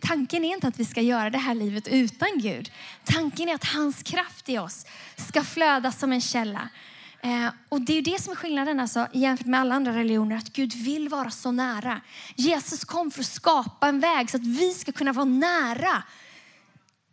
tanken 0.00 0.44
är 0.44 0.54
inte 0.54 0.68
att 0.68 0.80
vi 0.80 0.84
ska 0.84 1.00
göra 1.00 1.30
det 1.30 1.38
här 1.38 1.54
livet 1.54 1.88
utan 1.88 2.28
Gud. 2.38 2.72
Tanken 3.04 3.48
är 3.48 3.54
att 3.54 3.64
hans 3.64 4.02
kraft 4.02 4.48
i 4.48 4.58
oss 4.58 4.86
ska 5.16 5.44
flöda 5.44 5.92
som 5.92 6.12
en 6.12 6.20
källa. 6.20 6.68
Eh, 7.24 7.48
och 7.68 7.80
Det 7.80 7.98
är 7.98 8.02
det 8.02 8.22
som 8.22 8.32
är 8.32 8.36
skillnaden 8.36 8.80
alltså, 8.80 9.08
jämfört 9.12 9.46
med 9.46 9.60
alla 9.60 9.74
andra 9.74 9.92
religioner, 9.92 10.36
att 10.36 10.52
Gud 10.52 10.74
vill 10.74 11.08
vara 11.08 11.30
så 11.30 11.52
nära. 11.52 12.00
Jesus 12.36 12.84
kom 12.84 13.10
för 13.10 13.20
att 13.20 13.26
skapa 13.26 13.88
en 13.88 14.00
väg 14.00 14.30
så 14.30 14.36
att 14.36 14.46
vi 14.46 14.74
ska 14.74 14.92
kunna 14.92 15.12
vara 15.12 15.24
nära. 15.24 16.02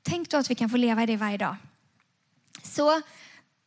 Tänk 0.03 0.29
då 0.29 0.37
att 0.37 0.51
vi 0.51 0.55
kan 0.55 0.69
få 0.69 0.77
leva 0.77 1.03
i 1.03 1.05
det 1.05 1.17
varje 1.17 1.37
dag. 1.37 1.55
Så 2.63 3.01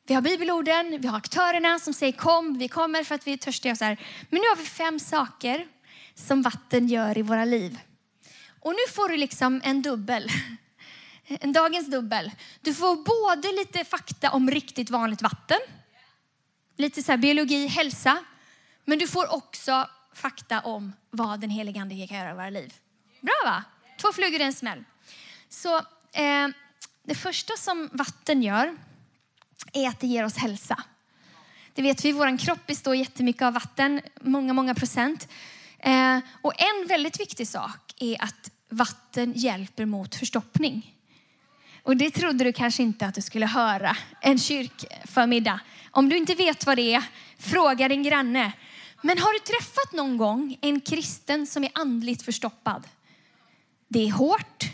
vi 0.07 0.14
har 0.14 0.22
bibelorden, 0.22 1.00
vi 1.00 1.09
har 1.09 1.16
aktörerna 1.16 1.78
som 1.78 1.94
säger 1.94 2.12
kom, 2.12 2.59
vi 2.59 2.68
kommer 2.68 3.05
för 3.05 3.14
att 3.14 3.26
vi 3.26 3.33
är 3.33 3.37
törstiga. 3.37 3.76
Så 3.76 3.85
här. 3.85 4.00
Men 4.31 4.40
nu 4.40 4.48
har 4.48 4.57
vi 4.57 4.64
fem 4.64 5.00
saker 5.00 5.66
som 6.14 6.42
vatten 6.42 6.88
gör 6.88 7.18
i 7.18 7.22
våra 7.22 7.44
liv. 7.44 7.78
Och 8.61 8.72
nu 8.72 8.92
får 8.94 9.09
du 9.09 9.16
liksom 9.16 9.61
en 9.64 9.83
dubbel. 9.83 10.28
En 11.26 11.52
dagens 11.52 11.90
dubbel. 11.90 12.31
Du 12.61 12.74
får 12.74 12.96
både 12.96 13.52
lite 13.52 13.85
fakta 13.85 14.31
om 14.31 14.50
riktigt 14.50 14.90
vanligt 14.90 15.22
vatten 15.22 15.59
lite 16.76 17.02
så 17.02 17.16
biologi, 17.16 17.66
hälsa. 17.66 18.24
Men 18.85 18.98
du 18.98 19.08
får 19.08 19.35
också 19.35 19.88
fakta 20.14 20.61
om 20.61 20.92
vad 21.11 21.40
den 21.40 21.50
helige 21.50 21.80
Ande 21.80 22.06
kan 22.06 22.18
göra 22.18 22.30
i 22.30 22.35
våra 22.35 22.50
liv. 22.50 22.74
Bra 23.20 23.35
va? 23.44 23.64
Två 24.00 24.12
flugor 24.12 24.40
i 24.40 24.44
en 24.44 24.52
smäll. 24.52 24.85
Så 25.48 25.76
eh, 26.12 26.48
det 27.02 27.14
första 27.14 27.56
som 27.56 27.90
vatten 27.92 28.42
gör 28.42 28.76
är 29.72 29.88
att 29.88 30.00
det 30.00 30.06
ger 30.06 30.24
oss 30.24 30.37
hälsa. 30.37 30.82
Det 31.74 31.82
vet 31.82 32.04
vi, 32.04 32.12
vår 32.12 32.38
kropp 32.38 32.66
består 32.66 32.96
jättemycket 32.96 33.42
av 33.42 33.52
vatten, 33.52 34.00
många, 34.20 34.52
många 34.52 34.74
procent. 34.74 35.28
Eh, 35.78 36.18
och 36.42 36.52
en 36.61 36.87
väldigt 36.88 37.20
viktig 37.20 37.48
sak 37.48 37.94
är 37.98 38.22
att 38.22 38.50
vatten 38.68 39.32
hjälper 39.37 39.85
mot 39.85 40.14
förstoppning. 40.14 40.96
Och 41.83 41.97
det 41.97 42.11
trodde 42.11 42.45
du 42.45 42.53
kanske 42.53 42.83
inte 42.83 43.07
att 43.07 43.14
du 43.14 43.23
skulle 43.23 43.47
höra 43.47 43.97
en 44.21 44.38
kyrkförmiddag. 44.38 45.61
Om 45.90 46.09
du 46.09 46.16
inte 46.16 46.35
vet 46.35 46.66
vad 46.66 46.77
det 46.77 46.95
är, 46.95 47.05
fråga 47.38 47.88
din 47.88 48.03
granne. 48.03 48.53
Men 49.03 49.18
har 49.18 49.33
du 49.33 49.38
träffat 49.38 49.92
någon 49.92 50.16
gång 50.16 50.59
en 50.61 50.81
kristen 50.81 51.47
som 51.47 51.64
är 51.64 51.71
andligt 51.75 52.23
förstoppad? 52.23 52.88
Det 53.88 54.09
är 54.09 54.12
hårt, 54.12 54.64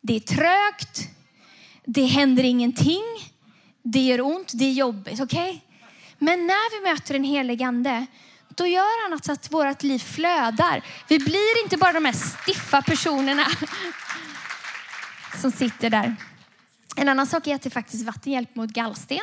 det 0.00 0.16
är 0.16 0.20
trögt, 0.20 1.08
det 1.84 2.04
händer 2.04 2.44
ingenting, 2.44 3.04
det 3.82 4.00
gör 4.00 4.20
ont, 4.20 4.52
det 4.54 4.64
är 4.64 4.72
jobbigt. 4.72 5.20
Okay? 5.20 5.58
Men 6.18 6.46
när 6.46 6.80
vi 6.80 6.90
möter 6.90 7.14
den 7.14 7.24
helige 7.24 7.66
Ande, 7.66 8.06
då 8.48 8.66
gör 8.66 9.10
han 9.10 9.20
att 9.32 9.52
vårt 9.52 9.82
liv 9.82 9.98
flödar. 9.98 10.84
Vi 11.08 11.18
blir 11.18 11.62
inte 11.62 11.76
bara 11.76 11.92
de 11.92 12.04
här 12.04 12.12
stiffa 12.12 12.82
personerna 12.82 13.46
som 15.40 15.50
sitter 15.50 15.90
där. 15.90 16.16
En 16.96 17.08
annan 17.08 17.26
sak 17.26 17.46
är 17.46 17.54
att 17.54 17.62
det 17.62 17.70
faktiskt 17.70 18.04
vatten 18.04 18.32
hjälper 18.32 18.60
mot 18.60 18.70
gallsten. 18.70 19.20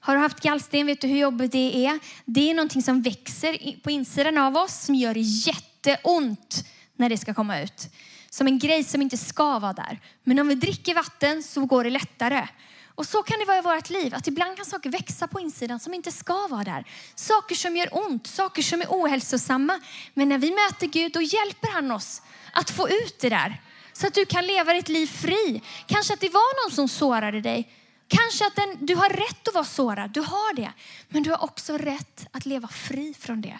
Har 0.00 0.14
du 0.14 0.20
haft 0.20 0.40
gallsten 0.40 0.86
vet 0.86 1.00
du 1.00 1.06
hur 1.06 1.18
jobbigt 1.18 1.52
det 1.52 1.86
är. 1.86 1.98
Det 2.24 2.50
är 2.50 2.54
någonting 2.54 2.82
som 2.82 3.02
växer 3.02 3.80
på 3.82 3.90
insidan 3.90 4.38
av 4.38 4.56
oss 4.56 4.84
som 4.84 4.94
gör 4.94 5.14
jätteont 5.16 6.64
när 6.96 7.08
det 7.08 7.18
ska 7.18 7.34
komma 7.34 7.60
ut. 7.60 7.88
Som 8.30 8.46
en 8.46 8.58
grej 8.58 8.84
som 8.84 9.02
inte 9.02 9.16
ska 9.16 9.58
vara 9.58 9.72
där. 9.72 10.00
Men 10.24 10.38
om 10.38 10.48
vi 10.48 10.54
dricker 10.54 10.94
vatten 10.94 11.42
så 11.42 11.64
går 11.64 11.84
det 11.84 11.90
lättare. 11.90 12.48
Och 12.94 13.06
så 13.06 13.22
kan 13.22 13.38
det 13.38 13.44
vara 13.44 13.58
i 13.58 13.60
vårt 13.60 13.90
liv, 13.90 14.14
att 14.14 14.26
ibland 14.26 14.56
kan 14.56 14.64
saker 14.64 14.90
växa 14.90 15.26
på 15.26 15.40
insidan 15.40 15.80
som 15.80 15.94
inte 15.94 16.12
ska 16.12 16.46
vara 16.46 16.64
där. 16.64 16.84
Saker 17.14 17.54
som 17.54 17.76
gör 17.76 17.88
ont, 17.92 18.26
saker 18.26 18.62
som 18.62 18.80
är 18.80 18.86
ohälsosamma. 18.86 19.80
Men 20.14 20.28
när 20.28 20.38
vi 20.38 20.50
möter 20.50 20.86
Gud, 20.86 21.12
då 21.12 21.22
hjälper 21.22 21.72
han 21.72 21.90
oss 21.90 22.22
att 22.52 22.70
få 22.70 22.88
ut 22.88 23.18
det 23.20 23.28
där. 23.28 23.60
Så 23.94 24.06
att 24.06 24.14
du 24.14 24.26
kan 24.26 24.46
leva 24.46 24.72
ditt 24.72 24.88
liv 24.88 25.06
fri. 25.06 25.62
Kanske 25.86 26.14
att 26.14 26.20
det 26.20 26.28
var 26.28 26.64
någon 26.64 26.74
som 26.74 26.88
sårade 26.88 27.40
dig. 27.40 27.68
Kanske 28.08 28.46
att 28.46 28.56
den, 28.56 28.86
du 28.86 28.94
har 28.94 29.08
rätt 29.08 29.48
att 29.48 29.54
vara 29.54 29.64
sårad, 29.64 30.10
du 30.10 30.20
har 30.20 30.54
det. 30.54 30.72
Men 31.08 31.22
du 31.22 31.30
har 31.30 31.44
också 31.44 31.78
rätt 31.78 32.26
att 32.30 32.46
leva 32.46 32.68
fri 32.68 33.14
från 33.18 33.40
det. 33.40 33.58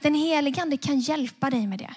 Den 0.00 0.14
helige 0.14 0.62
Ande 0.62 0.76
kan 0.76 1.00
hjälpa 1.00 1.50
dig 1.50 1.66
med 1.66 1.78
det. 1.78 1.94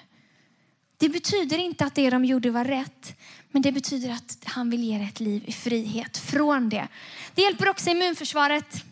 Det 0.98 1.08
betyder 1.08 1.58
inte 1.58 1.84
att 1.84 1.94
det 1.94 2.10
de 2.10 2.24
gjorde 2.24 2.50
var 2.50 2.64
rätt, 2.64 3.18
men 3.50 3.62
det 3.62 3.72
betyder 3.72 4.10
att 4.10 4.38
han 4.44 4.70
vill 4.70 4.84
ge 4.84 4.98
dig 4.98 5.06
ett 5.06 5.20
liv 5.20 5.44
i 5.46 5.52
frihet 5.52 6.18
från 6.18 6.68
det. 6.68 6.88
Det 7.34 7.42
hjälper 7.42 7.68
också 7.68 7.90
immunförsvaret. 7.90 8.84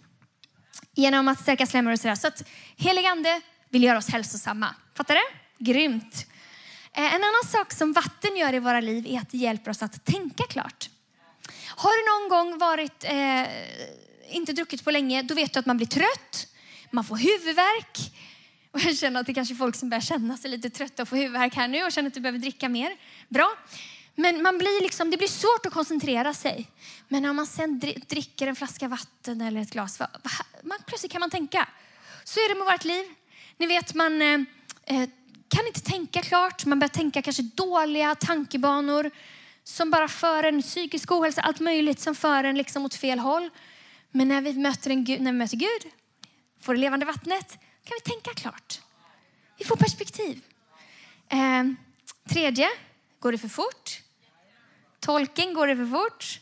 genom 0.94 1.28
att 1.28 1.40
stärka 1.40 1.66
slemmer 1.66 1.92
och 1.92 2.00
sådär. 2.00 2.14
Så 2.14 2.26
att 2.26 2.42
helig 2.76 3.06
ande 3.06 3.40
vill 3.70 3.82
göra 3.82 3.98
oss 3.98 4.08
hälsosamma. 4.08 4.74
Fattar 4.94 5.14
du? 5.14 5.22
Grymt. 5.64 6.26
Eh, 6.96 7.14
en 7.14 7.24
annan 7.24 7.44
sak 7.46 7.72
som 7.72 7.92
vatten 7.92 8.36
gör 8.36 8.54
i 8.54 8.58
våra 8.58 8.80
liv 8.80 9.06
är 9.06 9.18
att 9.18 9.30
det 9.30 9.38
hjälper 9.38 9.70
oss 9.70 9.82
att 9.82 10.04
tänka 10.04 10.44
klart. 10.44 10.90
Har 11.76 11.90
du 11.90 12.10
någon 12.10 12.28
gång 12.28 12.58
varit, 12.58 13.04
eh, 13.04 14.36
inte 14.36 14.52
druckit 14.52 14.84
på 14.84 14.90
länge, 14.90 15.22
då 15.22 15.34
vet 15.34 15.52
du 15.52 15.58
att 15.58 15.66
man 15.66 15.76
blir 15.76 15.86
trött, 15.86 16.46
man 16.90 17.04
får 17.04 17.16
huvudvärk. 17.16 17.98
Och 18.72 18.80
jag 18.80 18.96
känner 18.96 19.20
att 19.20 19.26
det 19.26 19.34
kanske 19.34 19.54
är 19.54 19.56
folk 19.56 19.76
som 19.76 19.90
börjar 19.90 20.00
känna 20.00 20.36
sig 20.36 20.50
lite 20.50 20.70
trötta 20.70 21.02
och 21.02 21.08
få 21.08 21.16
huvudvärk 21.16 21.54
här 21.54 21.68
nu 21.68 21.84
och 21.84 21.92
känner 21.92 22.08
att 22.08 22.14
du 22.14 22.20
behöver 22.20 22.38
dricka 22.38 22.68
mer. 22.68 22.96
Bra. 23.28 23.56
Men 24.14 24.42
man 24.42 24.58
blir 24.58 24.82
liksom, 24.82 25.10
det 25.10 25.16
blir 25.16 25.28
svårt 25.28 25.66
att 25.66 25.72
koncentrera 25.72 26.34
sig. 26.34 26.70
Men 27.08 27.22
när 27.22 27.32
man 27.32 27.46
sen 27.46 27.80
dricker 28.08 28.46
en 28.46 28.56
flaska 28.56 28.88
vatten 28.88 29.40
eller 29.40 29.60
ett 29.60 29.70
glas, 29.70 30.00
man, 30.62 30.78
plötsligt 30.86 31.12
kan 31.12 31.20
man 31.20 31.30
tänka. 31.30 31.68
Så 32.24 32.40
är 32.40 32.48
det 32.48 32.54
med 32.54 32.72
vårt 32.72 32.84
liv. 32.84 33.04
Ni 33.56 33.66
vet, 33.66 33.94
man 33.94 34.22
eh, 34.22 34.40
eh 34.84 35.08
kan 35.56 35.66
inte 35.66 35.80
tänka 35.80 36.22
klart. 36.22 36.64
Man 36.64 36.78
börjar 36.78 36.88
tänka 36.88 37.22
kanske 37.22 37.42
dåliga 37.42 38.14
tankebanor 38.14 39.10
som 39.64 39.90
bara 39.90 40.08
för 40.08 40.42
en 40.42 40.62
psykisk 40.62 41.12
ohälsa, 41.12 41.40
allt 41.40 41.60
möjligt 41.60 42.00
som 42.00 42.14
för 42.14 42.44
en 42.44 42.58
liksom 42.58 42.84
åt 42.84 42.94
fel 42.94 43.18
håll. 43.18 43.50
Men 44.10 44.28
när 44.28 44.40
vi 44.40 44.52
möter, 44.52 44.90
en, 44.90 45.04
när 45.04 45.32
vi 45.32 45.38
möter 45.38 45.56
Gud, 45.56 45.92
får 46.60 46.74
det 46.74 46.80
levande 46.80 47.06
vattnet, 47.06 47.50
kan 47.84 47.98
vi 48.04 48.10
tänka 48.10 48.30
klart. 48.34 48.80
Vi 49.58 49.64
får 49.64 49.76
perspektiv. 49.76 50.40
Eh, 51.28 51.64
tredje, 52.28 52.68
går 53.18 53.32
det 53.32 53.38
för 53.38 53.48
fort? 53.48 54.02
Tolken, 55.00 55.54
går 55.54 55.66
det 55.66 55.76
för 55.76 55.86
fort? 55.86 56.40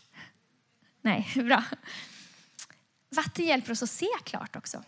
Nej, 1.02 1.32
bra. 1.34 1.64
Vatten 3.10 3.44
hjälper 3.44 3.72
oss 3.72 3.82
att 3.82 3.90
se 3.90 4.08
klart 4.24 4.56
också. 4.56 4.84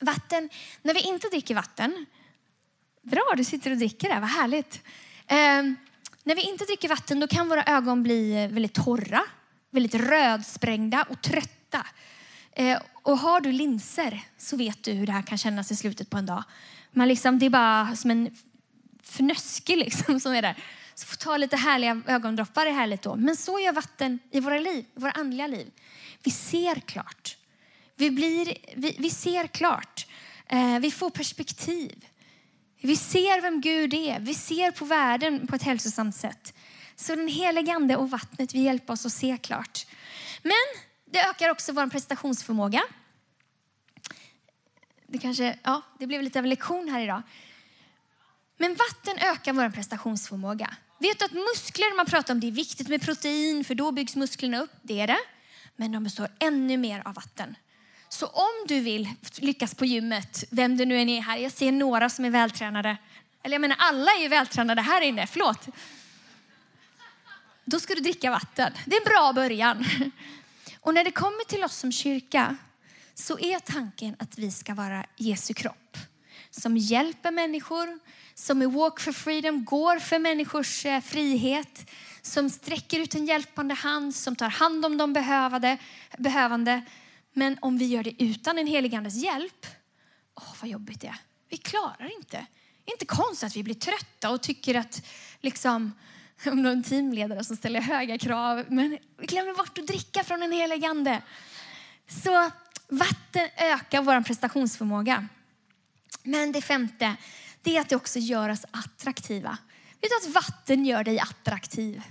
Vatten, 0.00 0.50
när 0.82 0.94
vi 0.94 1.00
inte 1.00 1.28
dricker 1.28 1.54
vatten, 1.54 2.06
bra 3.02 3.34
du 3.36 3.44
sitter 3.44 3.70
och 3.70 3.76
dricker 3.76 4.08
där, 4.08 4.20
vad 4.20 4.28
härligt. 4.28 4.80
Eh, 5.26 5.62
när 6.24 6.34
vi 6.34 6.42
inte 6.42 6.64
dricker 6.64 6.88
vatten 6.88 7.20
då 7.20 7.26
kan 7.26 7.48
våra 7.48 7.64
ögon 7.64 8.02
bli 8.02 8.46
väldigt 8.46 8.74
torra, 8.74 9.22
väldigt 9.70 9.94
rödsprängda 9.94 11.06
och 11.10 11.22
trötta. 11.22 11.86
Eh, 12.52 12.78
och 13.02 13.18
har 13.18 13.40
du 13.40 13.52
linser 13.52 14.24
så 14.38 14.56
vet 14.56 14.82
du 14.82 14.92
hur 14.92 15.06
det 15.06 15.12
här 15.12 15.22
kan 15.22 15.38
kännas 15.38 15.70
i 15.70 15.76
slutet 15.76 16.10
på 16.10 16.16
en 16.16 16.26
dag. 16.26 16.44
Man 16.92 17.08
liksom, 17.08 17.38
det 17.38 17.46
är 17.46 17.50
bara 17.50 17.96
som 17.96 18.10
en 18.10 18.36
fnöske 19.02 19.76
liksom 19.76 20.20
som 20.20 20.32
är 20.32 20.42
där. 20.42 20.56
Så 20.94 21.06
får 21.06 21.16
ta 21.16 21.36
lite 21.36 21.56
härliga 21.56 22.02
ögondroppar 22.06 22.66
är 22.66 22.70
härligt 22.70 23.02
då. 23.02 23.16
Men 23.16 23.36
så 23.36 23.60
gör 23.60 23.72
vatten 23.72 24.18
i 24.30 24.40
våra 24.40 24.58
liv, 24.58 24.84
i 24.96 25.00
våra 25.00 25.10
andliga 25.10 25.46
liv. 25.46 25.70
Vi 26.22 26.30
ser 26.30 26.74
klart. 26.74 27.36
Vi, 27.96 28.10
blir, 28.10 28.56
vi, 28.76 28.96
vi 28.98 29.10
ser 29.10 29.46
klart. 29.46 30.06
Eh, 30.46 30.78
vi 30.78 30.90
får 30.90 31.10
perspektiv. 31.10 32.04
Vi 32.80 32.96
ser 32.96 33.40
vem 33.40 33.60
Gud 33.60 33.94
är. 33.94 34.20
Vi 34.20 34.34
ser 34.34 34.70
på 34.70 34.84
världen 34.84 35.46
på 35.46 35.56
ett 35.56 35.62
hälsosamt 35.62 36.16
sätt. 36.16 36.54
Så 36.96 37.14
den 37.14 37.28
helige 37.28 37.74
ande 37.74 37.96
och 37.96 38.10
vattnet 38.10 38.54
vill 38.54 38.64
hjälpa 38.64 38.92
oss 38.92 39.06
att 39.06 39.12
se 39.12 39.38
klart. 39.42 39.86
Men 40.42 40.82
det 41.04 41.18
ökar 41.18 41.50
också 41.50 41.72
vår 41.72 41.86
prestationsförmåga. 41.86 42.82
Det, 45.06 45.18
kanske, 45.18 45.58
ja, 45.62 45.82
det 45.98 46.06
blev 46.06 46.22
lite 46.22 46.38
av 46.38 46.44
en 46.44 46.48
lektion 46.48 46.88
här 46.88 47.00
idag. 47.00 47.22
Men 48.56 48.74
vatten 48.74 49.18
ökar 49.18 49.52
vår 49.52 49.70
prestationsförmåga. 49.70 50.74
Vet 50.98 51.18
du 51.18 51.24
att 51.24 51.32
muskler, 51.32 51.96
man 51.96 52.06
pratar 52.06 52.34
om 52.34 52.40
det 52.40 52.46
är 52.46 52.52
viktigt 52.52 52.88
med 52.88 53.02
protein 53.02 53.64
för 53.64 53.74
då 53.74 53.92
byggs 53.92 54.16
musklerna 54.16 54.60
upp. 54.60 54.72
Det 54.82 55.00
är 55.00 55.06
det. 55.06 55.18
Men 55.76 55.92
de 55.92 56.04
består 56.04 56.28
ännu 56.38 56.76
mer 56.76 57.02
av 57.04 57.14
vatten. 57.14 57.56
Så 58.12 58.26
om 58.26 58.66
du 58.68 58.80
vill 58.80 59.08
lyckas 59.36 59.74
på 59.74 59.84
gymmet, 59.84 60.44
vem 60.50 60.76
du 60.76 60.84
nu 60.84 60.98
än 60.98 61.08
är 61.08 61.20
här, 61.20 61.36
jag 61.36 61.52
ser 61.52 61.72
några 61.72 62.10
som 62.10 62.24
är 62.24 62.30
vältränade. 62.30 62.96
Eller 63.42 63.54
jag 63.54 63.60
menar 63.60 63.76
alla 63.80 64.12
är 64.12 64.22
ju 64.22 64.28
vältränade 64.28 64.82
här 64.82 65.00
inne, 65.00 65.26
förlåt. 65.26 65.68
Då 67.64 67.80
ska 67.80 67.94
du 67.94 68.00
dricka 68.00 68.30
vatten. 68.30 68.72
Det 68.86 68.96
är 68.96 69.00
en 69.00 69.12
bra 69.12 69.32
början. 69.32 69.84
Och 70.80 70.94
när 70.94 71.04
det 71.04 71.10
kommer 71.10 71.44
till 71.44 71.64
oss 71.64 71.76
som 71.76 71.92
kyrka 71.92 72.56
så 73.14 73.38
är 73.38 73.58
tanken 73.58 74.16
att 74.18 74.38
vi 74.38 74.50
ska 74.50 74.74
vara 74.74 75.04
Jesu 75.16 75.54
kropp. 75.54 75.96
Som 76.50 76.76
hjälper 76.76 77.30
människor, 77.30 77.98
som 78.34 78.62
i 78.62 78.66
Walk 78.66 79.00
for 79.00 79.12
Freedom 79.12 79.64
går 79.64 79.98
för 79.98 80.18
människors 80.18 80.86
eh, 80.86 81.00
frihet. 81.00 81.90
Som 82.22 82.50
sträcker 82.50 83.00
ut 83.00 83.14
en 83.14 83.26
hjälpande 83.26 83.74
hand, 83.74 84.14
som 84.14 84.36
tar 84.36 84.50
hand 84.50 84.84
om 84.84 84.96
de 84.96 85.12
behövande. 86.18 86.82
Men 87.32 87.58
om 87.60 87.78
vi 87.78 87.86
gör 87.86 88.04
det 88.04 88.22
utan 88.22 88.58
en 88.58 88.66
heligandes 88.66 89.14
hjälp, 89.14 89.66
åh 90.34 90.54
vad 90.60 90.70
jobbigt 90.70 91.00
det 91.00 91.06
är. 91.06 91.18
Vi 91.48 91.56
klarar 91.56 92.16
inte. 92.18 92.46
Det 92.84 92.90
är 92.90 92.94
inte 92.94 93.06
konstigt 93.06 93.46
att 93.46 93.56
vi 93.56 93.62
blir 93.62 93.74
trötta 93.74 94.30
och 94.30 94.42
tycker 94.42 94.74
att 94.74 95.06
liksom, 95.40 95.92
om 96.46 96.62
någon 96.62 96.82
teamledare 96.82 97.44
som 97.44 97.56
ställer 97.56 97.80
höga 97.80 98.18
krav, 98.18 98.64
men 98.68 98.98
vi 99.18 99.26
glömmer 99.26 99.54
bort 99.54 99.78
att 99.78 99.86
dricka 99.86 100.24
från 100.24 100.40
den 100.40 100.52
Helige 100.52 100.88
ande. 100.88 101.22
Så 102.08 102.50
vatten 102.88 103.48
ökar 103.56 104.02
vår 104.02 104.22
prestationsförmåga. 104.22 105.28
Men 106.22 106.52
det 106.52 106.62
femte, 106.62 107.16
det 107.62 107.76
är 107.76 107.80
att 107.80 107.88
det 107.88 107.96
också 107.96 108.18
gör 108.18 108.48
oss 108.48 108.64
attraktiva. 108.70 109.58
Vet 110.00 110.10
du 110.10 110.28
att 110.28 110.34
vatten 110.34 110.86
gör 110.86 111.04
dig 111.04 111.18
attraktiv? 111.18 112.02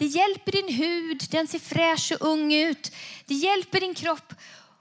Det 0.00 0.06
hjälper 0.06 0.52
din 0.52 0.74
hud, 0.74 1.26
den 1.30 1.46
ser 1.46 1.58
fräsch 1.58 2.12
och 2.12 2.26
ung 2.26 2.54
ut. 2.54 2.92
Det 3.26 3.34
hjälper 3.34 3.80
din 3.80 3.94
kropp. 3.94 4.34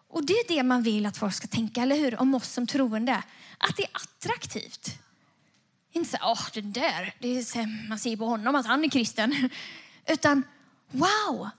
Och 0.10 0.26
det 0.26 0.34
är 0.34 0.48
det 0.48 0.64
man 0.64 0.84
vill 0.84 1.06
att 1.06 1.18
folk 1.18 1.34
ska 1.34 1.48
tänka, 1.48 1.82
eller 1.82 1.96
hur? 1.96 2.22
Om 2.22 2.36
oss 2.36 2.52
som 2.52 2.68
troende. 2.68 3.24
Att 3.58 3.78
det 3.78 3.84
är 3.84 3.90
attraktivt. 3.94 4.90
Inte 5.92 6.10
så 6.10 6.18
åh, 6.22 6.34
oh, 6.34 6.48
det 6.54 6.62
där, 6.62 7.14
det 7.20 7.28
är, 7.28 7.90
man 7.90 8.00
ser 8.00 8.18
på 8.18 8.26
honom 8.26 8.56
att 8.56 8.66
han 8.66 8.84
är 8.84 8.90
kristen. 8.90 9.50
Utan, 10.08 10.44
wow, 10.92 11.50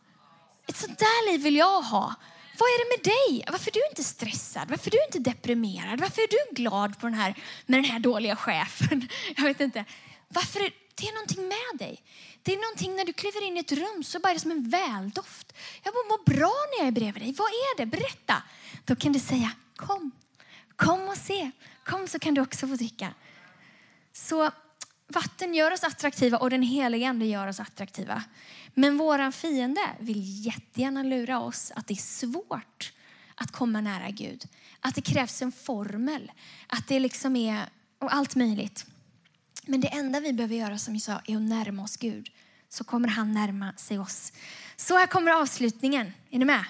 ett 0.67 0.77
sånt 0.77 0.99
där 0.99 1.33
liv 1.33 1.43
vill 1.43 1.57
jag 1.57 1.83
ha. 1.83 2.15
Vad 2.59 2.67
är 2.69 2.79
det 2.85 2.97
med 2.97 3.15
dig? 3.15 3.45
Varför 3.53 3.71
är 3.71 3.75
du 3.75 3.89
inte 3.91 4.05
stressad? 4.05 4.69
Varför 4.69 4.87
är 4.87 4.91
du 4.91 5.05
inte 5.05 5.31
deprimerad? 5.31 6.01
Varför 6.01 6.23
är 6.23 6.29
du 6.29 6.63
glad 6.63 6.99
på 6.99 7.07
den 7.07 7.15
här, 7.15 7.35
med 7.67 7.79
den 7.79 7.91
här 7.91 7.99
dåliga 7.99 8.37
chefen? 8.37 9.09
Jag 9.37 9.45
vet 9.45 9.61
inte. 9.61 9.85
Varför 10.33 10.61
är, 10.61 10.73
det 10.95 11.09
är 11.09 11.13
någonting 11.13 11.49
med 11.49 11.79
dig. 11.79 12.03
Det 12.43 12.53
är 12.53 12.57
någonting 12.57 12.97
när 12.97 13.05
du 13.05 13.13
kliver 13.13 13.47
in 13.47 13.57
i 13.57 13.61
ett 13.61 13.73
rum 13.73 14.05
så 14.05 14.21
bara 14.21 14.31
är 14.31 14.35
det 14.35 14.41
som 14.41 14.51
en 14.51 14.71
väldoft. 14.71 15.53
Jag 15.83 15.95
mår 15.95 16.25
bra 16.25 16.53
när 16.73 16.79
jag 16.79 16.87
är 16.87 16.93
bredvid 16.93 17.23
dig. 17.23 17.33
Vad 17.33 17.49
är 17.49 17.77
det? 17.77 17.87
Berätta. 17.87 18.43
Då 18.85 18.97
kan 18.97 19.13
du 19.13 19.21
säga 19.21 19.51
kom. 19.77 20.11
Kom 20.77 21.09
och 21.09 21.17
se. 21.17 21.51
Kom 21.85 22.09
så 22.09 22.19
kan 22.19 22.35
du 22.35 22.41
också 22.41 22.69
få 22.69 22.75
dricka. 22.75 23.15
Så 24.13 24.51
vatten 25.09 25.55
gör 25.55 25.73
oss 25.73 25.85
attraktiva 25.85 26.39
och 26.39 26.51
den 26.51 26.63
heliga 26.63 27.09
ande 27.09 27.27
gör 27.27 27.47
oss 27.47 27.61
attraktiva. 27.61 28.23
Men 28.75 28.99
våran 28.99 29.33
fiende 29.33 29.81
vill 30.01 30.47
jättegärna 30.47 31.03
lura 31.03 31.41
oss 31.41 31.73
att 31.75 31.87
det 31.87 31.95
är 31.95 31.97
svårt 31.97 32.93
att 33.35 33.53
komma 33.53 33.81
nära 33.81 34.11
Gud. 34.11 34.45
Att 34.81 34.95
det 34.95 35.03
krävs 35.03 35.43
en 35.43 35.53
formel. 35.53 36.33
Att 36.67 36.89
det 36.89 37.01
liksom 37.01 37.37
är 37.37 37.69
och 37.99 38.15
allt 38.15 38.35
möjligt. 38.35 38.87
Men 39.71 39.81
det 39.81 39.89
enda 39.89 40.21
vi 40.21 40.33
behöver 40.33 40.57
göra 40.57 40.79
som 40.79 40.95
jag 40.95 41.03
sa 41.03 41.21
är 41.27 41.37
att 41.37 41.43
närma 41.43 41.83
oss 41.83 41.97
Gud. 41.97 42.31
Så 42.69 42.85
kommer 42.85 43.09
han 43.09 43.33
närma 43.33 43.73
sig 43.73 43.99
oss. 43.99 44.33
Så 44.77 44.99
här 44.99 45.07
kommer 45.07 45.33
avslutningen. 45.33 46.13
Är 46.31 46.39
ni 46.39 46.45
med? 46.45 46.65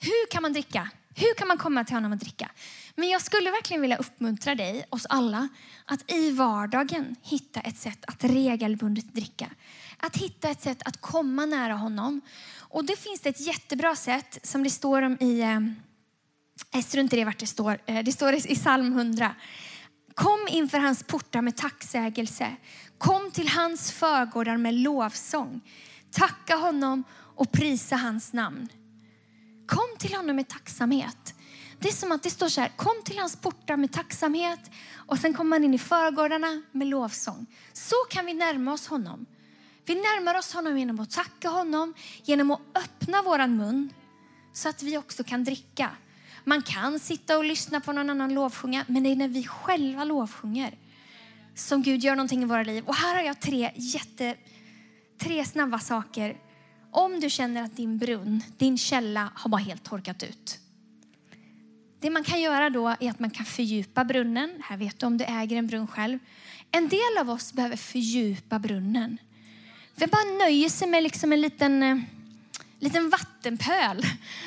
Hur 0.00 0.30
kan 0.30 0.42
man 0.42 0.52
dricka? 0.52 0.90
Hur 1.14 1.34
kan 1.34 1.48
man 1.48 1.58
komma 1.58 1.84
till 1.84 1.94
honom 1.94 2.12
och 2.12 2.18
dricka? 2.18 2.50
Men 2.94 3.08
jag 3.08 3.22
skulle 3.22 3.50
verkligen 3.50 3.80
vilja 3.80 3.96
uppmuntra 3.96 4.54
dig, 4.54 4.86
oss 4.90 5.06
alla, 5.06 5.48
att 5.84 6.10
i 6.10 6.30
vardagen 6.30 7.16
hitta 7.22 7.60
ett 7.60 7.78
sätt 7.78 8.04
att 8.06 8.24
regelbundet 8.24 9.14
dricka. 9.14 9.50
Att 9.98 10.16
hitta 10.16 10.50
ett 10.50 10.62
sätt 10.62 10.82
att 10.84 11.00
komma 11.00 11.46
nära 11.46 11.74
honom. 11.74 12.20
Och 12.58 12.84
det 12.84 12.96
finns 12.96 13.20
det 13.20 13.28
ett 13.28 13.46
jättebra 13.46 13.96
sätt 13.96 14.38
som 14.42 14.62
det 14.62 14.70
står 14.70 15.02
om 15.02 15.16
i 15.20 15.40
eh, 15.40 15.60
jag 16.70 16.84
struntar 16.84 17.16
i 17.16 17.24
vart 17.24 17.38
det 17.38 17.46
står. 17.46 17.78
Eh, 17.86 18.04
det 18.04 18.12
står 18.12 18.34
i 18.34 18.54
psalm 18.54 18.92
100. 18.92 19.34
Kom 20.14 20.48
inför 20.50 20.78
hans 20.78 21.02
portar 21.02 21.42
med 21.42 21.56
tacksägelse. 21.56 22.56
Kom 22.98 23.30
till 23.30 23.48
hans 23.48 23.92
förgårdar 23.92 24.56
med 24.56 24.74
lovsång. 24.74 25.60
Tacka 26.10 26.56
honom 26.56 27.04
och 27.12 27.52
prisa 27.52 27.96
hans 27.96 28.32
namn. 28.32 28.68
Kom 29.66 29.98
till 29.98 30.14
honom 30.14 30.36
med 30.36 30.48
tacksamhet. 30.48 31.34
Det 31.78 31.88
är 31.88 31.92
som 31.92 32.12
att 32.12 32.22
det 32.22 32.30
står 32.30 32.48
så 32.48 32.60
här, 32.60 32.72
kom 32.76 33.02
till 33.04 33.18
hans 33.18 33.36
portar 33.36 33.76
med 33.76 33.92
tacksamhet 33.92 34.60
och 34.94 35.18
sen 35.18 35.34
kommer 35.34 35.48
man 35.48 35.64
in 35.64 35.74
i 35.74 35.78
förgårdarna 35.78 36.62
med 36.72 36.86
lovsång. 36.86 37.46
Så 37.72 37.96
kan 38.10 38.26
vi 38.26 38.34
närma 38.34 38.72
oss 38.72 38.86
honom. 38.86 39.26
Vi 39.86 39.94
närmar 39.94 40.38
oss 40.38 40.52
honom 40.52 40.78
genom 40.78 41.00
att 41.00 41.10
tacka 41.10 41.48
honom, 41.48 41.94
genom 42.22 42.50
att 42.50 42.60
öppna 42.74 43.22
våran 43.22 43.56
mun 43.56 43.92
så 44.52 44.68
att 44.68 44.82
vi 44.82 44.98
också 44.98 45.24
kan 45.24 45.44
dricka. 45.44 45.90
Man 46.44 46.62
kan 46.62 46.98
sitta 46.98 47.38
och 47.38 47.44
lyssna 47.44 47.80
på 47.80 47.92
någon 47.92 48.10
annan 48.10 48.34
lovsjunga, 48.34 48.84
men 48.88 49.02
det 49.02 49.10
är 49.10 49.16
när 49.16 49.28
vi 49.28 49.44
själva 49.44 50.04
lovsjunger 50.04 50.74
som 51.54 51.82
Gud 51.82 52.04
gör 52.04 52.16
någonting 52.16 52.42
i 52.42 52.44
våra 52.44 52.62
liv. 52.62 52.84
Och 52.84 52.94
här 52.94 53.14
har 53.14 53.22
jag 53.22 53.40
tre 53.40 53.70
jätte, 53.74 54.36
tre 55.18 55.44
snabba 55.44 55.78
saker 55.78 56.36
om 56.90 57.20
du 57.20 57.30
känner 57.30 57.62
att 57.62 57.76
din 57.76 57.98
brunn, 57.98 58.42
din 58.58 58.78
källa 58.78 59.32
har 59.34 59.50
bara 59.50 59.62
helt 59.62 59.84
torkat 59.84 60.22
ut. 60.22 60.58
Det 62.00 62.10
man 62.10 62.24
kan 62.24 62.40
göra 62.40 62.70
då 62.70 62.88
är 62.88 63.10
att 63.10 63.18
man 63.18 63.30
kan 63.30 63.46
fördjupa 63.46 64.04
brunnen. 64.04 64.50
Här 64.64 64.76
vet 64.76 64.98
du 64.98 65.06
om 65.06 65.18
du 65.18 65.24
äger 65.24 65.56
en 65.56 65.66
brunn 65.66 65.86
själv. 65.86 66.18
En 66.70 66.88
del 66.88 67.18
av 67.20 67.30
oss 67.30 67.52
behöver 67.52 67.76
fördjupa 67.76 68.58
brunnen. 68.58 69.18
Vi 69.96 70.06
bara 70.06 70.38
nöjer 70.38 70.68
sig 70.68 70.88
med 70.88 71.02
liksom 71.02 71.32
en 71.32 71.40
liten, 71.40 71.82
eh, 71.82 71.98
liten 72.84 73.10
vattenpöl 73.10 74.06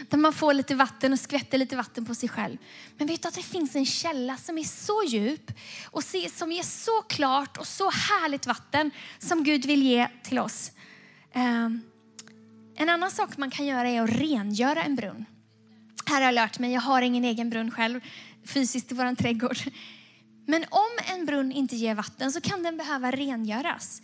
där 0.10 0.18
man 0.18 0.34
får 0.34 0.54
lite 0.54 0.76
vatten 0.76 1.14
och 1.14 1.20
skvätter 1.20 1.58
lite 1.58 1.76
vatten 1.76 2.06
på 2.06 2.16
sig 2.16 2.30
själv. 2.30 2.58
Men 2.98 3.08
vet 3.08 3.22
du 3.22 3.28
att 3.28 3.34
det 3.34 3.42
finns 3.42 3.76
en 3.76 3.86
källa 3.86 4.38
som 4.38 4.58
är 4.58 4.64
så 4.64 5.04
djup 5.08 5.52
och 5.86 6.04
som 6.04 6.52
ger 6.52 6.64
så 6.64 7.02
klart 7.02 7.58
och 7.58 7.68
så 7.68 7.90
härligt 7.90 8.48
vatten 8.48 8.92
som 9.20 9.44
Gud 9.44 9.66
vill 9.66 9.84
ge 9.84 10.08
till 10.24 10.40
oss. 10.40 10.72
Ehm, 11.34 11.82
en 12.76 12.90
annan 12.90 13.12
sak 13.12 13.38
man 13.38 13.52
kan 13.52 13.66
göra 13.66 13.90
är 13.90 14.02
att 14.02 14.10
rengöra 14.10 14.84
en 14.84 14.96
brunn. 14.96 15.26
Här 16.06 16.16
har 16.16 16.26
jag 16.26 16.36
lärt 16.36 16.60
mig, 16.60 16.74
jag 16.74 16.82
har 16.82 17.02
ingen 17.02 17.24
egen 17.24 17.50
brunn 17.50 17.72
själv 17.72 18.02
fysiskt 18.46 18.92
i 18.92 18.96
vår 18.96 19.16
trädgård. 19.16 19.58
Men 20.46 20.66
om 20.70 21.16
en 21.18 21.26
brunn 21.26 21.52
inte 21.52 21.76
ger 21.76 21.96
vatten 21.96 22.32
så 22.32 22.42
kan 22.42 22.64
den 22.64 22.78
behöva 22.78 23.12
rengöras. 23.12 24.02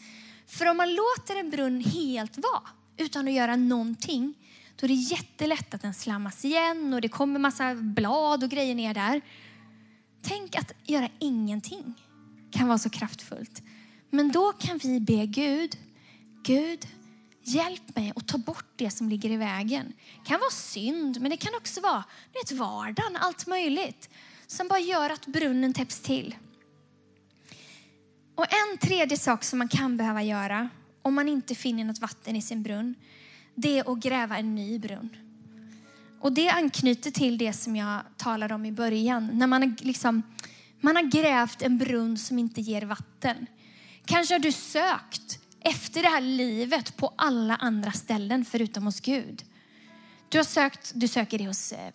För 0.48 0.66
om 0.66 0.78
man 0.78 0.96
låter 0.96 1.40
en 1.40 1.50
brunn 1.50 1.84
helt 1.84 2.38
vara 2.38 2.83
utan 2.98 3.28
att 3.28 3.34
göra 3.34 3.56
någonting, 3.56 4.34
då 4.76 4.86
är 4.86 4.88
det 4.88 4.94
jättelätt 4.94 5.74
att 5.74 5.82
den 5.82 5.94
slammas 5.94 6.46
igen 6.46 6.94
och 6.94 7.02
det 7.02 7.10
kommer 7.10 7.40
massa 7.40 7.76
blad 7.76 8.44
och 8.44 8.50
grejer 8.50 8.76
ner 8.76 8.94
där. 8.94 9.22
Tänk 10.22 10.56
att 10.56 10.72
göra 10.84 11.10
ingenting 11.20 11.94
kan 12.52 12.68
vara 12.68 12.78
så 12.78 12.90
kraftfullt. 12.90 13.62
Men 14.10 14.32
då 14.32 14.52
kan 14.52 14.78
vi 14.78 15.00
be 15.00 15.26
Gud, 15.26 15.78
Gud, 16.44 16.88
Hjälp 17.46 17.96
mig 17.96 18.14
att 18.16 18.28
ta 18.28 18.38
bort 18.38 18.66
det 18.76 18.90
som 18.90 19.10
ligger 19.10 19.30
i 19.30 19.38
vägen. 19.38 19.94
Det 20.24 20.30
kan 20.30 20.40
vara 20.40 20.52
synd, 20.52 21.22
men 21.22 21.32
det 21.32 21.38
kan 21.38 21.56
också 21.56 21.82
vara 21.82 22.04
vet, 22.34 22.52
vardagen, 22.52 23.16
allt 23.16 23.48
möjligt. 23.48 24.10
Som 24.48 24.68
bara 24.68 24.80
gör 24.80 25.10
att 25.10 25.26
brunnen 25.26 25.74
täpps 25.74 26.00
till. 26.00 26.36
Och 28.36 28.46
en 28.54 28.78
tredje 28.78 29.18
sak 29.18 29.44
som 29.44 29.60
man 29.60 29.68
kan 29.68 29.98
behöva 29.98 30.24
göra 30.24 30.70
om 31.04 31.14
man 31.14 31.30
inte 31.30 31.56
finner 31.56 31.84
något 31.84 32.00
vatten 32.00 32.36
i 32.36 32.42
sin 32.42 32.64
brunn, 32.64 32.96
det 33.56 33.80
är 33.80 33.92
att 33.92 34.00
gräva 34.00 34.38
en 34.38 34.56
ny 34.56 34.80
brunn. 34.80 35.10
Och 36.20 36.34
det 36.34 36.50
anknyter 36.50 37.12
till 37.12 37.38
det 37.38 37.54
som 37.54 37.76
jag 37.76 38.02
talade 38.18 38.54
om 38.54 38.66
i 38.66 38.72
början. 38.72 39.30
När 39.34 39.48
man 39.48 39.62
har, 39.62 39.86
liksom, 39.86 40.24
man 40.82 40.96
har 40.96 41.04
grävt 41.04 41.62
en 41.62 41.78
brunn 41.78 42.18
som 42.18 42.40
inte 42.40 42.62
ger 42.62 42.82
vatten. 42.82 43.48
Kanske 44.06 44.34
har 44.34 44.40
du 44.40 44.52
sökt 44.52 45.40
efter 45.60 46.02
det 46.02 46.08
här 46.08 46.22
livet 46.22 46.98
på 46.98 47.14
alla 47.16 47.56
andra 47.56 47.92
ställen 47.92 48.46
förutom 48.46 48.86
hos 48.86 49.00
Gud. 49.00 49.44
Du, 50.30 50.38
har 50.38 50.46
sökt, 50.46 50.92
du 50.96 51.08
söker 51.08 51.38
det 51.38 51.48
hos 51.48 51.72
eh, 51.72 51.92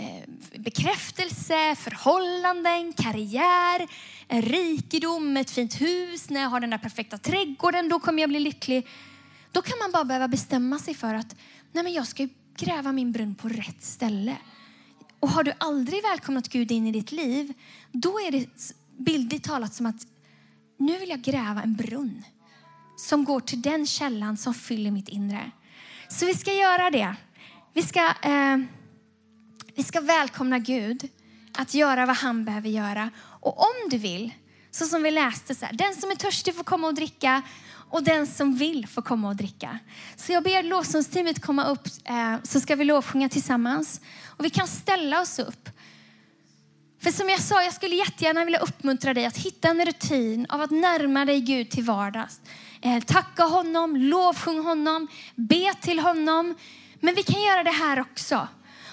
Eh, 0.00 0.22
bekräftelse, 0.58 1.74
förhållanden, 1.74 2.92
karriär, 2.92 3.88
rikedom, 4.28 5.36
ett 5.36 5.50
fint 5.50 5.80
hus, 5.80 6.30
när 6.30 6.40
jag 6.40 6.48
har 6.48 6.60
den 6.60 6.70
där 6.70 6.78
perfekta 6.78 7.18
trädgården, 7.18 7.88
då 7.88 8.00
kommer 8.00 8.22
jag 8.22 8.30
bli 8.30 8.40
lycklig. 8.40 8.86
Då 9.52 9.62
kan 9.62 9.78
man 9.78 9.92
bara 9.92 10.04
behöva 10.04 10.28
bestämma 10.28 10.78
sig 10.78 10.94
för 10.94 11.14
att 11.14 11.36
nej 11.72 11.84
men 11.84 11.92
jag 11.92 12.06
ska 12.06 12.28
gräva 12.58 12.92
min 12.92 13.12
brunn 13.12 13.34
på 13.34 13.48
rätt 13.48 13.82
ställe. 13.82 14.36
Och 15.20 15.28
har 15.28 15.42
du 15.42 15.52
aldrig 15.58 16.02
välkomnat 16.02 16.48
Gud 16.48 16.72
in 16.72 16.86
i 16.86 16.92
ditt 16.92 17.12
liv, 17.12 17.52
då 17.92 18.20
är 18.20 18.30
det 18.30 18.46
bildligt 18.98 19.44
talat 19.44 19.74
som 19.74 19.86
att 19.86 20.06
nu 20.78 20.98
vill 20.98 21.08
jag 21.08 21.22
gräva 21.22 21.62
en 21.62 21.74
brunn 21.74 22.24
som 22.96 23.24
går 23.24 23.40
till 23.40 23.62
den 23.62 23.86
källan 23.86 24.36
som 24.36 24.54
fyller 24.54 24.90
mitt 24.90 25.08
inre. 25.08 25.50
Så 26.08 26.26
vi 26.26 26.34
ska 26.34 26.52
göra 26.52 26.90
det. 26.90 27.16
Vi 27.72 27.82
ska, 27.82 28.00
eh, 28.22 28.58
vi 29.78 29.84
ska 29.84 30.00
välkomna 30.00 30.58
Gud 30.58 31.08
att 31.52 31.74
göra 31.74 32.06
vad 32.06 32.16
han 32.16 32.44
behöver 32.44 32.68
göra. 32.68 33.10
Och 33.20 33.60
om 33.60 33.90
du 33.90 33.98
vill, 33.98 34.32
så 34.70 34.84
som 34.84 35.02
vi 35.02 35.10
läste, 35.10 35.54
så 35.54 35.66
här, 35.66 35.72
den 35.72 35.94
som 35.94 36.10
är 36.10 36.14
törstig 36.14 36.54
får 36.54 36.64
komma 36.64 36.86
och 36.86 36.94
dricka 36.94 37.42
och 37.90 38.02
den 38.02 38.26
som 38.26 38.54
vill 38.54 38.86
får 38.86 39.02
komma 39.02 39.28
och 39.28 39.36
dricka. 39.36 39.78
Så 40.16 40.32
jag 40.32 40.42
ber 40.42 40.62
lovsångsteamet 40.62 41.42
komma 41.42 41.64
upp 41.64 41.86
eh, 42.04 42.34
så 42.42 42.60
ska 42.60 42.76
vi 42.76 42.84
lovsjunga 42.84 43.28
tillsammans. 43.28 44.00
Och 44.26 44.44
vi 44.44 44.50
kan 44.50 44.68
ställa 44.68 45.20
oss 45.20 45.38
upp. 45.38 45.68
För 47.02 47.10
som 47.10 47.28
jag 47.28 47.40
sa, 47.40 47.62
jag 47.62 47.74
skulle 47.74 47.96
jättegärna 47.96 48.44
vilja 48.44 48.60
uppmuntra 48.60 49.14
dig 49.14 49.26
att 49.26 49.36
hitta 49.36 49.68
en 49.68 49.84
rutin 49.84 50.46
av 50.48 50.60
att 50.60 50.70
närma 50.70 51.24
dig 51.24 51.40
Gud 51.40 51.70
till 51.70 51.84
vardags. 51.84 52.40
Eh, 52.80 53.02
tacka 53.02 53.42
honom, 53.42 53.96
lovsjung 53.96 54.58
honom, 54.58 55.08
be 55.34 55.74
till 55.80 55.98
honom. 55.98 56.54
Men 57.00 57.14
vi 57.14 57.22
kan 57.22 57.42
göra 57.42 57.62
det 57.62 57.70
här 57.70 58.00
också. 58.00 58.48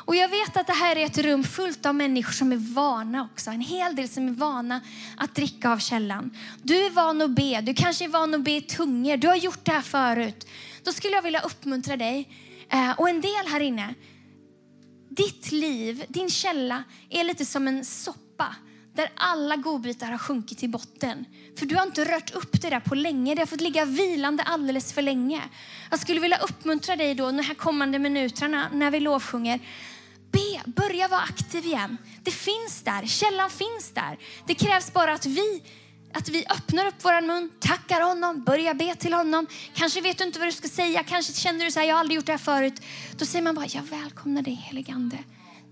Och 0.05 0.15
jag 0.15 0.29
vet 0.29 0.57
att 0.57 0.67
det 0.67 0.73
här 0.73 0.95
är 0.95 1.05
ett 1.05 1.17
rum 1.17 1.43
fullt 1.43 1.85
av 1.85 1.95
människor 1.95 2.31
som 2.31 2.51
är 2.51 2.73
vana 2.73 3.29
också. 3.33 3.51
En 3.51 3.61
hel 3.61 3.95
del 3.95 4.09
som 4.09 4.27
är 4.27 4.31
vana 4.31 4.81
att 5.17 5.35
dricka 5.35 5.69
av 5.69 5.77
källan. 5.77 6.37
Du 6.63 6.85
är 6.85 6.89
van 6.89 7.21
att 7.21 7.29
be, 7.29 7.61
du 7.61 7.73
kanske 7.73 8.05
är 8.05 8.09
van 8.09 8.33
att 8.33 8.41
be 8.41 8.51
i 8.51 8.61
tungor. 8.61 9.17
Du 9.17 9.27
har 9.27 9.35
gjort 9.35 9.65
det 9.65 9.71
här 9.71 9.81
förut. 9.81 10.47
Då 10.83 10.91
skulle 10.93 11.13
jag 11.13 11.21
vilja 11.21 11.41
uppmuntra 11.41 11.97
dig. 11.97 12.29
Eh, 12.69 12.91
och 12.91 13.09
en 13.09 13.21
del 13.21 13.47
här 13.47 13.59
inne, 13.59 13.93
ditt 15.09 15.51
liv, 15.51 16.05
din 16.09 16.29
källa 16.29 16.83
är 17.09 17.23
lite 17.23 17.45
som 17.45 17.67
en 17.67 17.85
soppa 17.85 18.55
där 18.95 19.09
alla 19.15 19.55
godbitar 19.55 20.11
har 20.11 20.17
sjunkit 20.17 20.57
till 20.57 20.69
botten. 20.69 21.25
För 21.59 21.65
du 21.65 21.75
har 21.75 21.83
inte 21.83 22.05
rört 22.05 22.35
upp 22.35 22.61
det 22.61 22.69
där 22.69 22.79
på 22.79 22.95
länge. 22.95 23.35
Det 23.35 23.41
har 23.41 23.45
fått 23.45 23.61
ligga 23.61 23.85
vilande 23.85 24.43
alldeles 24.43 24.93
för 24.93 25.01
länge. 25.01 25.41
Jag 25.91 25.99
skulle 25.99 26.19
vilja 26.19 26.37
uppmuntra 26.37 26.95
dig 26.95 27.15
då 27.15 27.25
de 27.25 27.39
här 27.39 27.53
kommande 27.53 27.99
minuterna 27.99 28.67
när 28.73 28.91
vi 28.91 28.99
lovsjunger. 28.99 29.59
Börja 30.65 31.07
vara 31.07 31.21
aktiv 31.21 31.65
igen. 31.65 31.97
Det 32.23 32.31
finns 32.31 32.81
där, 32.83 33.05
källan 33.05 33.49
finns 33.49 33.91
där. 33.93 34.17
Det 34.47 34.55
krävs 34.55 34.93
bara 34.93 35.13
att 35.13 35.25
vi 35.25 35.63
att 36.13 36.29
vi 36.29 36.45
öppnar 36.49 36.85
upp 36.85 36.95
vår 37.01 37.21
mun, 37.21 37.51
tackar 37.59 38.01
honom, 38.01 38.43
börjar 38.43 38.73
be 38.73 38.95
till 38.95 39.13
honom. 39.13 39.47
Kanske 39.73 40.01
vet 40.01 40.17
du 40.17 40.23
inte 40.23 40.39
vad 40.39 40.47
du 40.47 40.51
ska 40.51 40.67
säga, 40.67 41.03
kanske 41.03 41.33
känner 41.33 41.65
du 41.65 41.71
så 41.71 41.79
här, 41.79 41.87
jag 41.87 41.95
har 41.95 41.99
aldrig 41.99 42.15
gjort 42.15 42.25
det 42.25 42.31
här 42.31 42.37
förut. 42.37 42.81
Då 43.17 43.25
säger 43.25 43.43
man 43.43 43.55
bara, 43.55 43.65
jag 43.65 43.81
välkomnar 43.81 44.41
dig 44.41 44.53
heligande. 44.53 45.17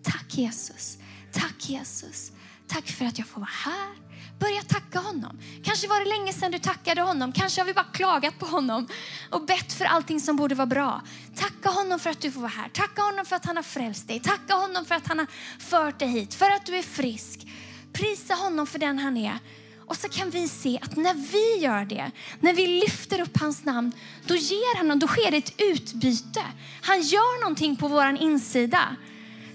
Tack 0.04 0.38
Jesus, 0.38 0.98
tack 1.32 1.70
Jesus. 1.70 2.32
Tack 2.68 2.88
för 2.88 3.06
att 3.06 3.18
jag 3.18 3.28
får 3.28 3.42
vara 3.42 3.50
här. 3.52 4.03
Börja 4.44 4.62
tacka 4.62 5.00
honom. 5.00 5.40
Kanske 5.64 5.88
var 5.88 6.00
det 6.00 6.06
länge 6.06 6.34
sedan 6.34 6.52
du 6.52 6.60
tackade 6.60 7.02
honom. 7.02 7.32
Kanske 7.32 7.62
har 7.62 7.66
vi 7.66 7.74
bara 7.74 7.86
klagat 7.94 8.40
på 8.40 8.46
honom 8.46 8.88
och 9.30 9.46
bett 9.46 9.74
för 9.74 9.86
allting 9.86 10.20
som 10.20 10.36
borde 10.36 10.56
vara 10.56 10.66
bra. 10.66 11.02
Tacka 11.36 11.70
honom 11.70 12.00
för 12.00 12.10
att 12.10 12.22
du 12.22 12.32
får 12.32 12.42
vara 12.42 12.52
här. 12.52 12.70
Tacka 12.70 13.02
honom 13.02 13.26
för 13.26 13.36
att 13.36 13.46
han 13.46 13.56
har 13.56 13.64
frälst 13.64 14.08
dig. 14.08 14.20
Tacka 14.20 14.54
honom 14.54 14.86
för 14.86 14.96
att 14.96 15.08
han 15.08 15.20
har 15.20 15.28
fört 15.60 16.00
dig 16.00 16.08
hit. 16.08 16.34
För 16.34 16.52
att 16.52 16.66
du 16.66 16.78
är 16.78 16.82
frisk. 16.82 17.48
Prisa 17.94 18.34
honom 18.34 18.68
för 18.68 18.80
den 18.80 19.00
han 19.00 19.18
är. 19.18 19.40
Och 19.88 19.96
så 19.96 20.10
kan 20.10 20.30
vi 20.30 20.48
se 20.48 20.80
att 20.82 20.96
när 20.96 21.14
vi 21.14 21.64
gör 21.64 21.86
det, 21.86 22.12
när 22.40 22.54
vi 22.54 22.68
lyfter 22.68 23.22
upp 23.22 23.38
hans 23.40 23.66
namn, 23.66 23.92
då 24.26 24.36
ger 24.36 24.78
han, 24.78 25.00
då 25.00 25.08
sker 25.08 25.32
det 25.32 25.38
ett 25.38 25.62
utbyte. 25.62 26.44
Han 26.82 27.02
gör 27.02 27.42
någonting 27.42 27.76
på 27.76 27.88
vår 27.88 28.22
insida. 28.22 28.96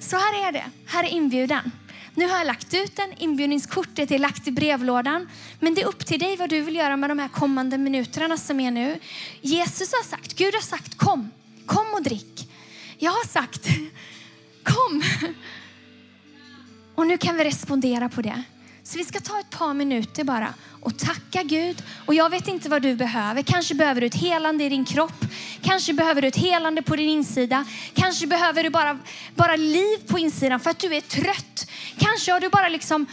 Så 0.00 0.16
här 0.16 0.48
är 0.48 0.52
det, 0.52 0.64
här 0.86 1.04
är 1.04 1.08
inbjudan. 1.08 1.72
Nu 2.18 2.28
har 2.28 2.38
jag 2.38 2.46
lagt 2.46 2.74
ut 2.74 2.96
den, 2.96 3.14
inbjudningskortet 3.18 4.10
är 4.10 4.18
lagt 4.18 4.48
i 4.48 4.50
brevlådan. 4.50 5.28
Men 5.60 5.74
det 5.74 5.82
är 5.82 5.86
upp 5.86 6.06
till 6.06 6.20
dig 6.20 6.36
vad 6.36 6.50
du 6.50 6.60
vill 6.60 6.76
göra 6.76 6.96
med 6.96 7.10
de 7.10 7.18
här 7.18 7.28
kommande 7.28 7.78
minuterna 7.78 8.36
som 8.36 8.60
är 8.60 8.70
nu. 8.70 8.98
Jesus 9.40 9.92
har 9.92 10.04
sagt, 10.04 10.34
Gud 10.34 10.54
har 10.54 10.60
sagt 10.60 10.96
kom, 10.96 11.30
kom 11.66 11.86
och 11.94 12.02
drick. 12.02 12.50
Jag 12.98 13.10
har 13.10 13.26
sagt 13.26 13.66
kom. 14.62 15.02
Och 16.94 17.06
nu 17.06 17.18
kan 17.18 17.36
vi 17.36 17.44
respondera 17.44 18.08
på 18.08 18.22
det. 18.22 18.42
Så 18.88 18.98
vi 18.98 19.04
ska 19.04 19.20
ta 19.20 19.40
ett 19.40 19.50
par 19.50 19.74
minuter 19.74 20.24
bara 20.24 20.54
och 20.80 20.98
tacka 20.98 21.42
Gud. 21.42 21.82
Och 22.06 22.14
jag 22.14 22.30
vet 22.30 22.48
inte 22.48 22.68
vad 22.68 22.82
du 22.82 22.94
behöver. 22.94 23.42
Kanske 23.42 23.74
behöver 23.74 24.00
du 24.00 24.06
ett 24.06 24.14
helande 24.14 24.64
i 24.64 24.68
din 24.68 24.84
kropp. 24.84 25.24
Kanske 25.62 25.92
behöver 25.92 26.22
du 26.22 26.28
ett 26.28 26.36
helande 26.36 26.82
på 26.82 26.96
din 26.96 27.08
insida. 27.08 27.64
Kanske 27.94 28.26
behöver 28.26 28.62
du 28.62 28.70
bara, 28.70 28.98
bara 29.34 29.56
liv 29.56 29.98
på 30.06 30.18
insidan 30.18 30.60
för 30.60 30.70
att 30.70 30.78
du 30.78 30.96
är 30.96 31.00
trött. 31.00 31.70
Kanske 31.98 32.32
har 32.32 32.40
du 32.40 32.48
bara 32.48 32.68
liksom 32.68 33.06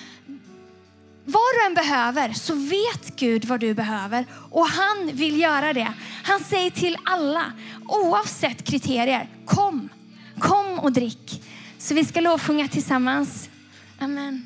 vad 1.26 1.44
du 1.56 1.66
än 1.66 1.74
behöver 1.74 2.34
så 2.34 2.56
vet 2.56 3.16
Gud 3.16 3.46
vad 3.46 3.60
du 3.60 3.74
behöver 3.74 4.26
och 4.52 4.68
han 4.68 5.12
vill 5.14 5.40
göra 5.40 5.74
det. 5.74 5.94
Han 6.24 6.40
säger 6.40 6.70
till 6.70 6.98
alla, 7.06 7.52
oavsett 7.88 8.64
kriterier, 8.64 9.30
kom, 9.46 9.90
kom 10.40 10.80
och 10.80 10.92
drick. 10.92 11.44
Så 11.78 11.94
vi 11.94 12.06
ska 12.06 12.22
lovsjunga 12.22 12.68
tillsammans. 12.68 13.50
Amen. 14.00 14.46